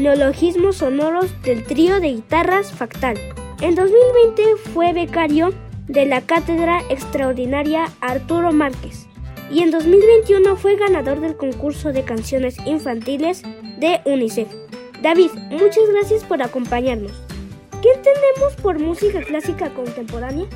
Neologismos 0.00 0.78
Sonoros 0.78 1.30
del 1.42 1.62
trío 1.62 2.00
de 2.00 2.08
guitarras 2.08 2.72
Factal. 2.72 3.16
En 3.60 3.76
2020 3.76 4.56
fue 4.74 4.92
becario 4.92 5.54
de 5.86 6.06
la 6.06 6.22
Cátedra 6.22 6.82
Extraordinaria 6.88 7.84
Arturo 8.00 8.50
Márquez 8.50 9.06
y 9.48 9.60
en 9.60 9.70
2021 9.70 10.56
fue 10.56 10.74
ganador 10.74 11.20
del 11.20 11.36
concurso 11.36 11.92
de 11.92 12.02
canciones 12.02 12.56
infantiles 12.66 13.42
de 13.78 14.00
UNICEF. 14.04 14.48
David, 15.02 15.30
muchas 15.50 15.88
gracias 15.92 16.24
por 16.24 16.42
acompañarnos. 16.42 17.12
¿Qué 17.80 17.92
entendemos 17.92 18.56
por 18.60 18.80
música 18.80 19.22
clásica 19.22 19.70
contemporánea? 19.70 20.46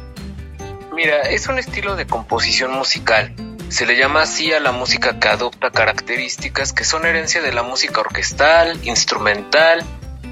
Mira, 0.93 1.21
es 1.23 1.47
un 1.47 1.59
estilo 1.59 1.95
de 1.95 2.05
composición 2.05 2.73
musical. 2.73 3.33
Se 3.69 3.87
le 3.87 3.97
llama 3.97 4.23
así 4.23 4.53
a 4.53 4.61
la 4.61 4.73
música 4.73 5.19
que 5.19 5.29
adopta 5.29 5.71
características 5.71 6.73
que 6.73 6.85
son 6.85 7.07
herencia 7.07 7.43
de 7.43 7.53
la 7.53 7.63
música 7.63 8.01
orquestal, 8.01 8.79
instrumental 8.85 9.85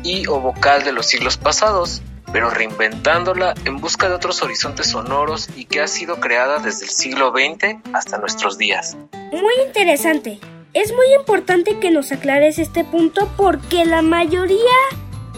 y 0.03 0.27
o 0.27 0.41
vocal 0.41 0.85
de 0.85 0.93
los 0.93 1.07
siglos 1.07 1.37
pasados, 1.37 2.03
pero 2.33 2.51
reinventándola 2.51 3.55
en 3.65 3.79
busca 3.79 4.09
de 4.09 4.15
otros 4.15 4.43
horizontes 4.43 4.89
sonoros 4.89 5.49
y 5.57 5.65
que 5.65 5.81
ha 5.81 5.87
sido 5.87 6.21
creada 6.21 6.59
desde 6.59 6.85
el 6.85 6.91
siglo 6.91 7.33
XX 7.33 7.77
hasta 7.93 8.19
nuestros 8.19 8.59
días. 8.59 8.97
Muy 9.33 9.55
interesante. 9.67 10.39
Es 10.75 10.93
muy 10.93 11.13
importante 11.19 11.79
que 11.79 11.91
nos 11.91 12.13
aclares 12.13 12.59
este 12.59 12.85
punto 12.85 13.31
porque 13.37 13.85
la 13.85 14.01
mayoría 14.01 14.57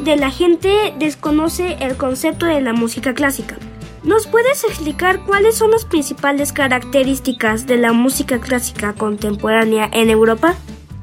de 0.00 0.16
la 0.16 0.30
gente 0.30 0.94
desconoce 0.98 1.76
el 1.80 1.96
concepto 1.96 2.46
de 2.46 2.60
la 2.60 2.72
música 2.72 3.14
clásica. 3.14 3.56
¿Nos 4.04 4.26
puedes 4.26 4.64
explicar 4.64 5.20
cuáles 5.20 5.56
son 5.56 5.70
las 5.70 5.86
principales 5.86 6.52
características 6.52 7.66
de 7.66 7.78
la 7.78 7.94
música 7.94 8.38
clásica 8.38 8.92
contemporánea 8.92 9.88
en 9.92 10.10
Europa? 10.10 10.56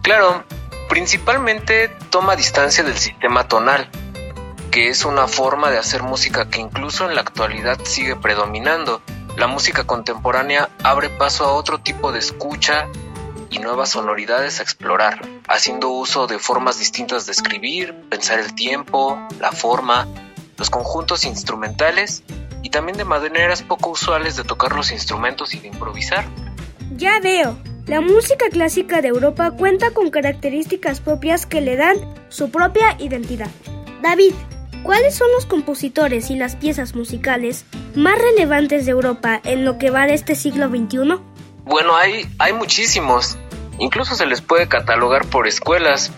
Claro, 0.04 0.43
principalmente 0.88 1.89
toma 2.12 2.36
distancia 2.36 2.84
del 2.84 2.95
sistema 2.95 3.47
tonal, 3.47 3.89
que 4.70 4.89
es 4.89 5.04
una 5.04 5.28
forma 5.28 5.72
de 5.72 5.80
hacer 5.80 6.04
música 6.04 6.47
que 6.47 6.62
incluso 6.62 7.10
en 7.10 7.16
la 7.16 7.22
actualidad 7.22 7.80
sigue 7.84 8.16
predominando. 8.16 9.02
La 9.36 9.47
música 9.47 9.84
contemporánea 9.86 10.70
abre 10.84 11.10
paso 11.10 11.45
a 11.45 11.54
otro 11.54 11.80
tipo 11.80 12.12
de 12.12 12.20
escucha 12.20 12.88
y 13.49 13.58
nuevas 13.58 13.89
sonoridades 13.89 14.60
a 14.60 14.64
explorar, 14.64 15.28
haciendo 15.47 15.89
uso 15.89 16.28
de 16.28 16.38
formas 16.38 16.78
distintas 16.78 17.26
de 17.26 17.32
escribir, 17.32 17.95
pensar 18.12 18.38
el 18.38 18.54
tiempo, 18.54 19.18
la 19.39 19.52
forma, 19.52 20.08
los 20.58 20.70
conjuntos 20.70 21.26
instrumentales 21.26 22.24
y 22.62 22.70
también 22.70 22.97
de 22.97 23.05
maneras 23.05 23.64
poco 23.64 23.89
usuales 23.91 24.36
de 24.36 24.43
tocar 24.43 24.74
los 24.74 24.91
instrumentos 24.91 25.53
y 25.53 25.59
de 25.59 25.68
improvisar. 25.68 26.26
Ya 26.95 27.20
veo. 27.20 27.57
La 27.88 27.99
música 27.99 28.45
clásica 28.51 29.01
de 29.01 29.07
Europa 29.07 29.51
cuenta 29.51 29.91
con 29.91 30.12
características 30.12 31.01
propias 31.01 31.45
que 31.45 31.62
le 31.62 31.76
dan 31.76 31.97
su 32.30 32.51
propia 32.51 32.95
identidad. 32.99 33.49
David, 34.01 34.34
¿cuáles 34.84 35.16
son 35.16 35.28
los 35.32 35.45
compositores 35.45 36.30
y 36.30 36.36
las 36.36 36.55
piezas 36.55 36.95
musicales 36.95 37.66
más 37.95 38.18
relevantes 38.18 38.86
de 38.86 38.91
Europa 38.91 39.41
en 39.43 39.66
lo 39.66 39.78
que 39.78 39.89
va 39.89 40.05
de 40.05 40.14
este 40.14 40.36
siglo 40.36 40.70
XXI? 40.70 41.20
Bueno, 41.66 41.95
hay, 41.95 42.28
hay 42.38 42.53
muchísimos. 42.53 43.38
Incluso 43.80 44.16
se 44.16 44.28
les 44.28 44.41
puede 44.41 44.68
catalogar 44.68 45.26
por 45.26 45.47
escuelas, 45.47 46.12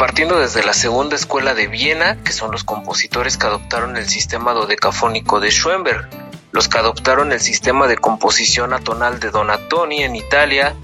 partiendo 0.00 0.40
desde 0.40 0.62
la 0.62 0.72
segunda 0.72 1.14
escuela 1.14 1.52
de 1.52 1.66
Viena, 1.66 2.16
que 2.24 2.32
son 2.32 2.52
los 2.52 2.64
compositores 2.64 3.36
que 3.36 3.46
adoptaron 3.46 3.98
el 3.98 4.08
sistema 4.08 4.54
dodecafónico 4.54 5.40
de 5.40 5.50
Schoenberg, 5.50 6.08
los 6.52 6.68
que 6.68 6.78
adoptaron 6.78 7.32
el 7.32 7.40
sistema 7.40 7.86
de 7.86 7.98
composición 7.98 8.72
atonal 8.72 9.20
de 9.20 9.30
Donatoni 9.30 10.02
en 10.02 10.16
Italia, 10.16 10.74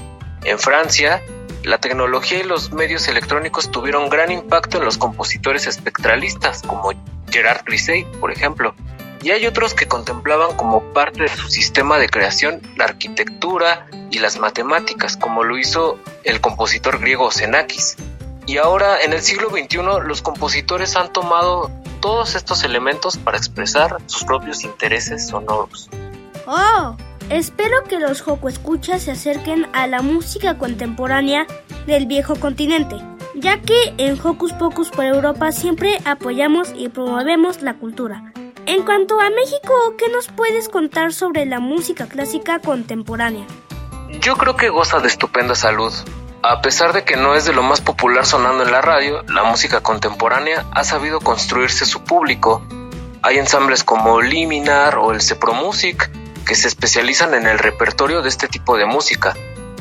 en 0.45 0.59
Francia, 0.59 1.23
la 1.62 1.79
tecnología 1.79 2.41
y 2.41 2.43
los 2.43 2.75
medios 2.75 3.09
electrónicos 3.09 3.71
tuvieron 3.71 4.11
gran 4.11 4.31
impacto 4.31 4.77
en 4.77 4.85
los 4.85 4.99
compositores 4.99 5.67
espectralistas, 5.67 6.61
como 6.61 6.93
Gerard 7.31 7.64
Grisey, 7.64 8.05
por 8.21 8.31
ejemplo. 8.31 8.75
Y 9.23 9.31
hay 9.31 9.47
otros 9.47 9.73
que 9.73 9.89
contemplaban 9.89 10.55
como 10.59 10.93
parte 10.93 11.23
de 11.23 11.35
su 11.35 11.49
sistema 11.49 11.99
de 11.99 12.11
creación 12.11 12.61
la 12.77 12.85
arquitectura 12.85 13.87
y 14.11 14.19
las 14.19 14.39
matemáticas, 14.39 15.17
como 15.17 15.43
lo 15.43 15.57
hizo 15.57 15.99
el 16.23 16.43
compositor 16.43 17.01
griego 17.01 17.31
Xenakis. 17.31 17.97
Y 18.47 18.59
ahora, 18.59 19.01
en 19.03 19.13
el 19.13 19.21
siglo 19.23 19.51
XXI, 19.51 19.79
los 20.05 20.23
compositores 20.23 20.95
han 20.97 21.13
tomado 21.13 21.71
todos 22.01 22.37
estos 22.37 22.63
elementos 22.63 23.17
para 23.17 23.37
expresar 23.37 23.97
sus 24.07 24.25
propios 24.25 24.63
intereses 24.63 25.27
sonoros. 25.27 25.91
¡Oh! 26.47 26.97
Espero 27.29 27.83
que 27.89 27.99
los 27.99 28.21
Joco 28.21 28.49
Escuchas 28.49 29.03
se 29.03 29.11
acerquen 29.11 29.67
a 29.73 29.89
la 29.89 30.01
música 30.01 30.59
contemporánea 30.59 31.49
del 31.89 32.07
viejo 32.07 32.37
continente, 32.37 32.95
ya 33.35 33.61
que 33.61 33.95
en 33.99 34.17
Hocus 34.25 34.53
Pocus 34.53 34.91
por 34.91 35.07
Europa 35.07 35.51
siempre 35.51 35.99
apoyamos 36.05 36.73
y 36.77 36.89
promovemos 36.89 37.63
la 37.63 37.75
cultura. 37.75 38.33
En 38.67 38.85
cuanto 38.85 39.21
a 39.21 39.29
México, 39.31 39.95
¿qué 39.99 40.09
nos 40.09 40.29
puedes 40.29 40.69
contar 40.69 41.13
sobre 41.13 41.47
la 41.47 41.59
música 41.59 42.07
clásica 42.07 42.61
contemporánea? 42.61 43.47
Yo 44.21 44.37
creo 44.37 44.57
que 44.57 44.69
goza 44.69 45.01
de 45.01 45.09
estupenda 45.09 45.57
salud. 45.57 45.93
A 46.49 46.63
pesar 46.63 46.93
de 46.93 47.03
que 47.03 47.17
no 47.17 47.35
es 47.35 47.45
de 47.45 47.53
lo 47.53 47.65
más 47.65 47.81
popular 47.81 48.25
sonando 48.25 48.63
en 48.63 48.71
la 48.71 48.81
radio, 48.81 49.25
la 49.25 49.43
música 49.43 49.81
contemporánea 49.81 50.65
ha 50.71 50.85
sabido 50.85 51.19
construirse 51.19 51.85
su 51.85 52.05
público. 52.05 52.63
Hay 53.23 53.39
ensambles 53.39 53.83
como 53.83 54.21
Liminar 54.21 54.97
o 54.97 55.11
el 55.11 55.21
Cepro 55.21 55.55
Music 55.55 56.09
que 56.47 56.55
se 56.55 56.69
especializan 56.69 57.35
en 57.35 57.49
el 57.49 57.59
repertorio 57.59 58.23
de 58.23 58.29
este 58.29 58.47
tipo 58.47 58.77
de 58.77 58.87
música. 58.87 59.35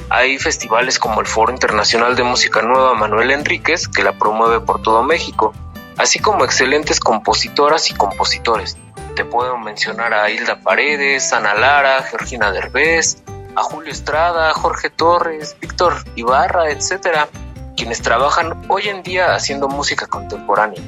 Hay 0.10 0.40
festivales 0.40 0.98
como 0.98 1.22
el 1.22 1.28
Foro 1.28 1.52
Internacional 1.52 2.16
de 2.16 2.24
Música 2.24 2.64
Nueva 2.64 2.96
Manuel 2.96 3.30
Enríquez 3.30 3.88
que 3.88 4.02
la 4.02 4.14
promueve 4.14 4.60
por 4.60 4.82
todo 4.82 5.04
México, 5.04 5.54
así 5.98 6.18
como 6.18 6.46
excelentes 6.46 7.00
compositoras 7.00 7.92
y 7.92 7.94
compositores. 7.94 8.76
Te 9.16 9.24
puedo 9.24 9.56
mencionar 9.60 10.16
a 10.16 10.32
Hilda 10.32 10.62
Paredes, 10.62 11.32
Ana 11.32 11.54
Lara, 11.54 12.02
Georgina 12.02 12.52
Derbez, 12.52 13.22
a 13.56 13.64
Julio 13.64 13.92
Estrada, 13.92 14.54
Jorge 14.54 14.90
Torres, 14.90 15.56
Víctor 15.60 15.94
Ibarra, 16.16 16.70
etcétera, 16.70 17.28
quienes 17.76 18.02
trabajan 18.02 18.66
hoy 18.70 18.90
en 18.90 19.04
día 19.04 19.36
haciendo 19.36 19.68
música 19.68 20.08
contemporánea. 20.08 20.82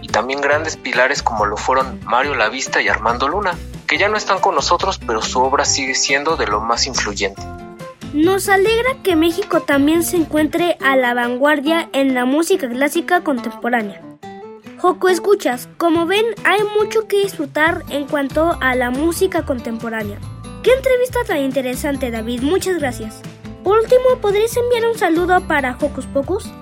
Y 0.00 0.08
también 0.08 0.40
grandes 0.40 0.76
pilares 0.76 1.22
como 1.22 1.46
lo 1.46 1.56
fueron 1.56 2.00
Mario 2.04 2.34
Lavista 2.34 2.80
y 2.80 2.88
Armando 2.88 3.28
Luna, 3.28 3.56
que 3.86 3.98
ya 3.98 4.08
no 4.08 4.16
están 4.16 4.40
con 4.40 4.54
nosotros, 4.54 4.98
pero 5.06 5.22
su 5.22 5.40
obra 5.40 5.64
sigue 5.64 5.94
siendo 5.94 6.36
de 6.36 6.46
lo 6.46 6.60
más 6.60 6.86
influyente. 6.86 7.42
Nos 8.12 8.48
alegra 8.48 8.90
que 9.02 9.16
México 9.16 9.62
también 9.62 10.02
se 10.02 10.16
encuentre 10.16 10.76
a 10.80 10.96
la 10.96 11.14
vanguardia 11.14 11.88
en 11.92 12.14
la 12.14 12.24
música 12.24 12.68
clásica 12.68 13.22
contemporánea. 13.22 14.02
Joco 14.78 15.08
Escuchas, 15.08 15.68
como 15.78 16.06
ven, 16.06 16.24
hay 16.44 16.60
mucho 16.76 17.06
que 17.06 17.22
disfrutar 17.22 17.84
en 17.88 18.06
cuanto 18.06 18.58
a 18.60 18.74
la 18.74 18.90
música 18.90 19.46
contemporánea. 19.46 20.18
Qué 20.62 20.72
entrevista 20.72 21.24
tan 21.24 21.38
interesante, 21.38 22.12
David. 22.12 22.42
Muchas 22.42 22.78
gracias. 22.78 23.20
Por 23.64 23.78
último, 23.78 24.20
¿podrías 24.20 24.56
enviar 24.56 24.86
un 24.86 24.96
saludo 24.96 25.46
para 25.48 25.76
Hocus 25.80 26.06
Pocus? 26.06 26.52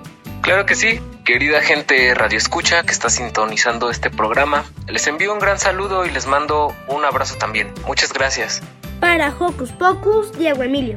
Claro 0.41 0.65
que 0.65 0.73
sí, 0.73 0.99
querida 1.23 1.61
gente 1.61 2.11
Radio 2.15 2.39
Escucha 2.39 2.81
que 2.81 2.91
está 2.91 3.11
sintonizando 3.11 3.91
este 3.91 4.09
programa. 4.09 4.65
Les 4.87 5.05
envío 5.05 5.31
un 5.31 5.39
gran 5.39 5.59
saludo 5.59 6.05
y 6.05 6.09
les 6.09 6.25
mando 6.25 6.73
un 6.87 7.05
abrazo 7.05 7.37
también. 7.37 7.71
Muchas 7.85 8.11
gracias. 8.11 8.63
Para 8.99 9.29
Hocus 9.37 9.71
Pocus, 9.71 10.35
Diego 10.35 10.63
Emilio. 10.63 10.95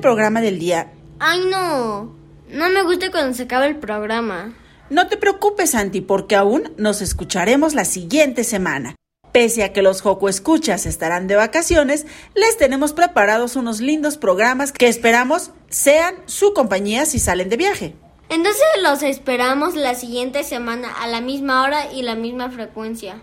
El 0.00 0.02
programa 0.02 0.40
del 0.40 0.58
día. 0.58 0.90
Ay, 1.18 1.40
no. 1.50 2.16
No 2.48 2.70
me 2.70 2.82
gusta 2.84 3.10
cuando 3.10 3.36
se 3.36 3.42
acaba 3.42 3.66
el 3.66 3.76
programa. 3.76 4.54
No 4.88 5.08
te 5.08 5.18
preocupes, 5.18 5.72
Santi, 5.72 6.00
porque 6.00 6.36
aún 6.36 6.72
nos 6.78 7.02
escucharemos 7.02 7.74
la 7.74 7.84
siguiente 7.84 8.42
semana. 8.42 8.96
Pese 9.30 9.62
a 9.62 9.74
que 9.74 9.82
los 9.82 10.00
Joco 10.00 10.30
Escuchas 10.30 10.86
estarán 10.86 11.26
de 11.26 11.36
vacaciones, 11.36 12.06
les 12.34 12.56
tenemos 12.56 12.94
preparados 12.94 13.56
unos 13.56 13.80
lindos 13.80 14.16
programas 14.16 14.72
que 14.72 14.88
esperamos 14.88 15.50
sean 15.68 16.14
su 16.24 16.54
compañía 16.54 17.04
si 17.04 17.18
salen 17.18 17.50
de 17.50 17.58
viaje. 17.58 17.94
Entonces 18.30 18.64
los 18.82 19.02
esperamos 19.02 19.76
la 19.76 19.94
siguiente 19.94 20.44
semana 20.44 20.90
a 20.90 21.08
la 21.08 21.20
misma 21.20 21.62
hora 21.62 21.92
y 21.92 22.02
la 22.02 22.14
misma 22.14 22.50
frecuencia. 22.50 23.20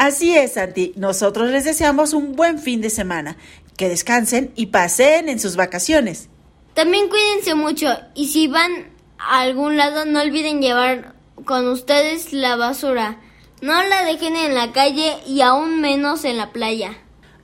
Así 0.00 0.34
es, 0.34 0.54
Santi. 0.54 0.94
Nosotros 0.96 1.50
les 1.50 1.64
deseamos 1.64 2.14
un 2.14 2.34
buen 2.34 2.58
fin 2.58 2.80
de 2.80 2.88
semana. 2.88 3.36
Que 3.80 3.88
descansen 3.88 4.52
y 4.56 4.66
paseen 4.66 5.30
en 5.30 5.40
sus 5.40 5.56
vacaciones. 5.56 6.28
También 6.74 7.08
cuídense 7.08 7.54
mucho 7.54 7.86
y 8.14 8.28
si 8.28 8.46
van 8.46 8.90
a 9.16 9.40
algún 9.40 9.78
lado 9.78 10.04
no 10.04 10.20
olviden 10.20 10.60
llevar 10.60 11.14
con 11.46 11.66
ustedes 11.66 12.34
la 12.34 12.56
basura. 12.56 13.22
No 13.62 13.82
la 13.84 14.04
dejen 14.04 14.36
en 14.36 14.54
la 14.54 14.72
calle 14.72 15.16
y 15.26 15.40
aún 15.40 15.80
menos 15.80 16.26
en 16.26 16.36
la 16.36 16.52
playa. 16.52 16.92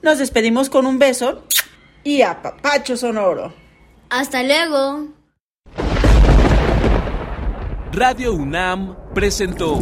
Nos 0.03 0.19
despedimos 0.19 0.69
con 0.69 0.85
un 0.85 0.99
beso 0.99 1.43
y 2.03 2.21
a 2.21 2.39
papacho 2.43 2.97
sonoro. 2.97 3.55
Hasta 4.11 4.43
luego. 4.43 5.07
Radio 7.93 8.35
UNAM 8.35 8.95
presentó 9.15 9.81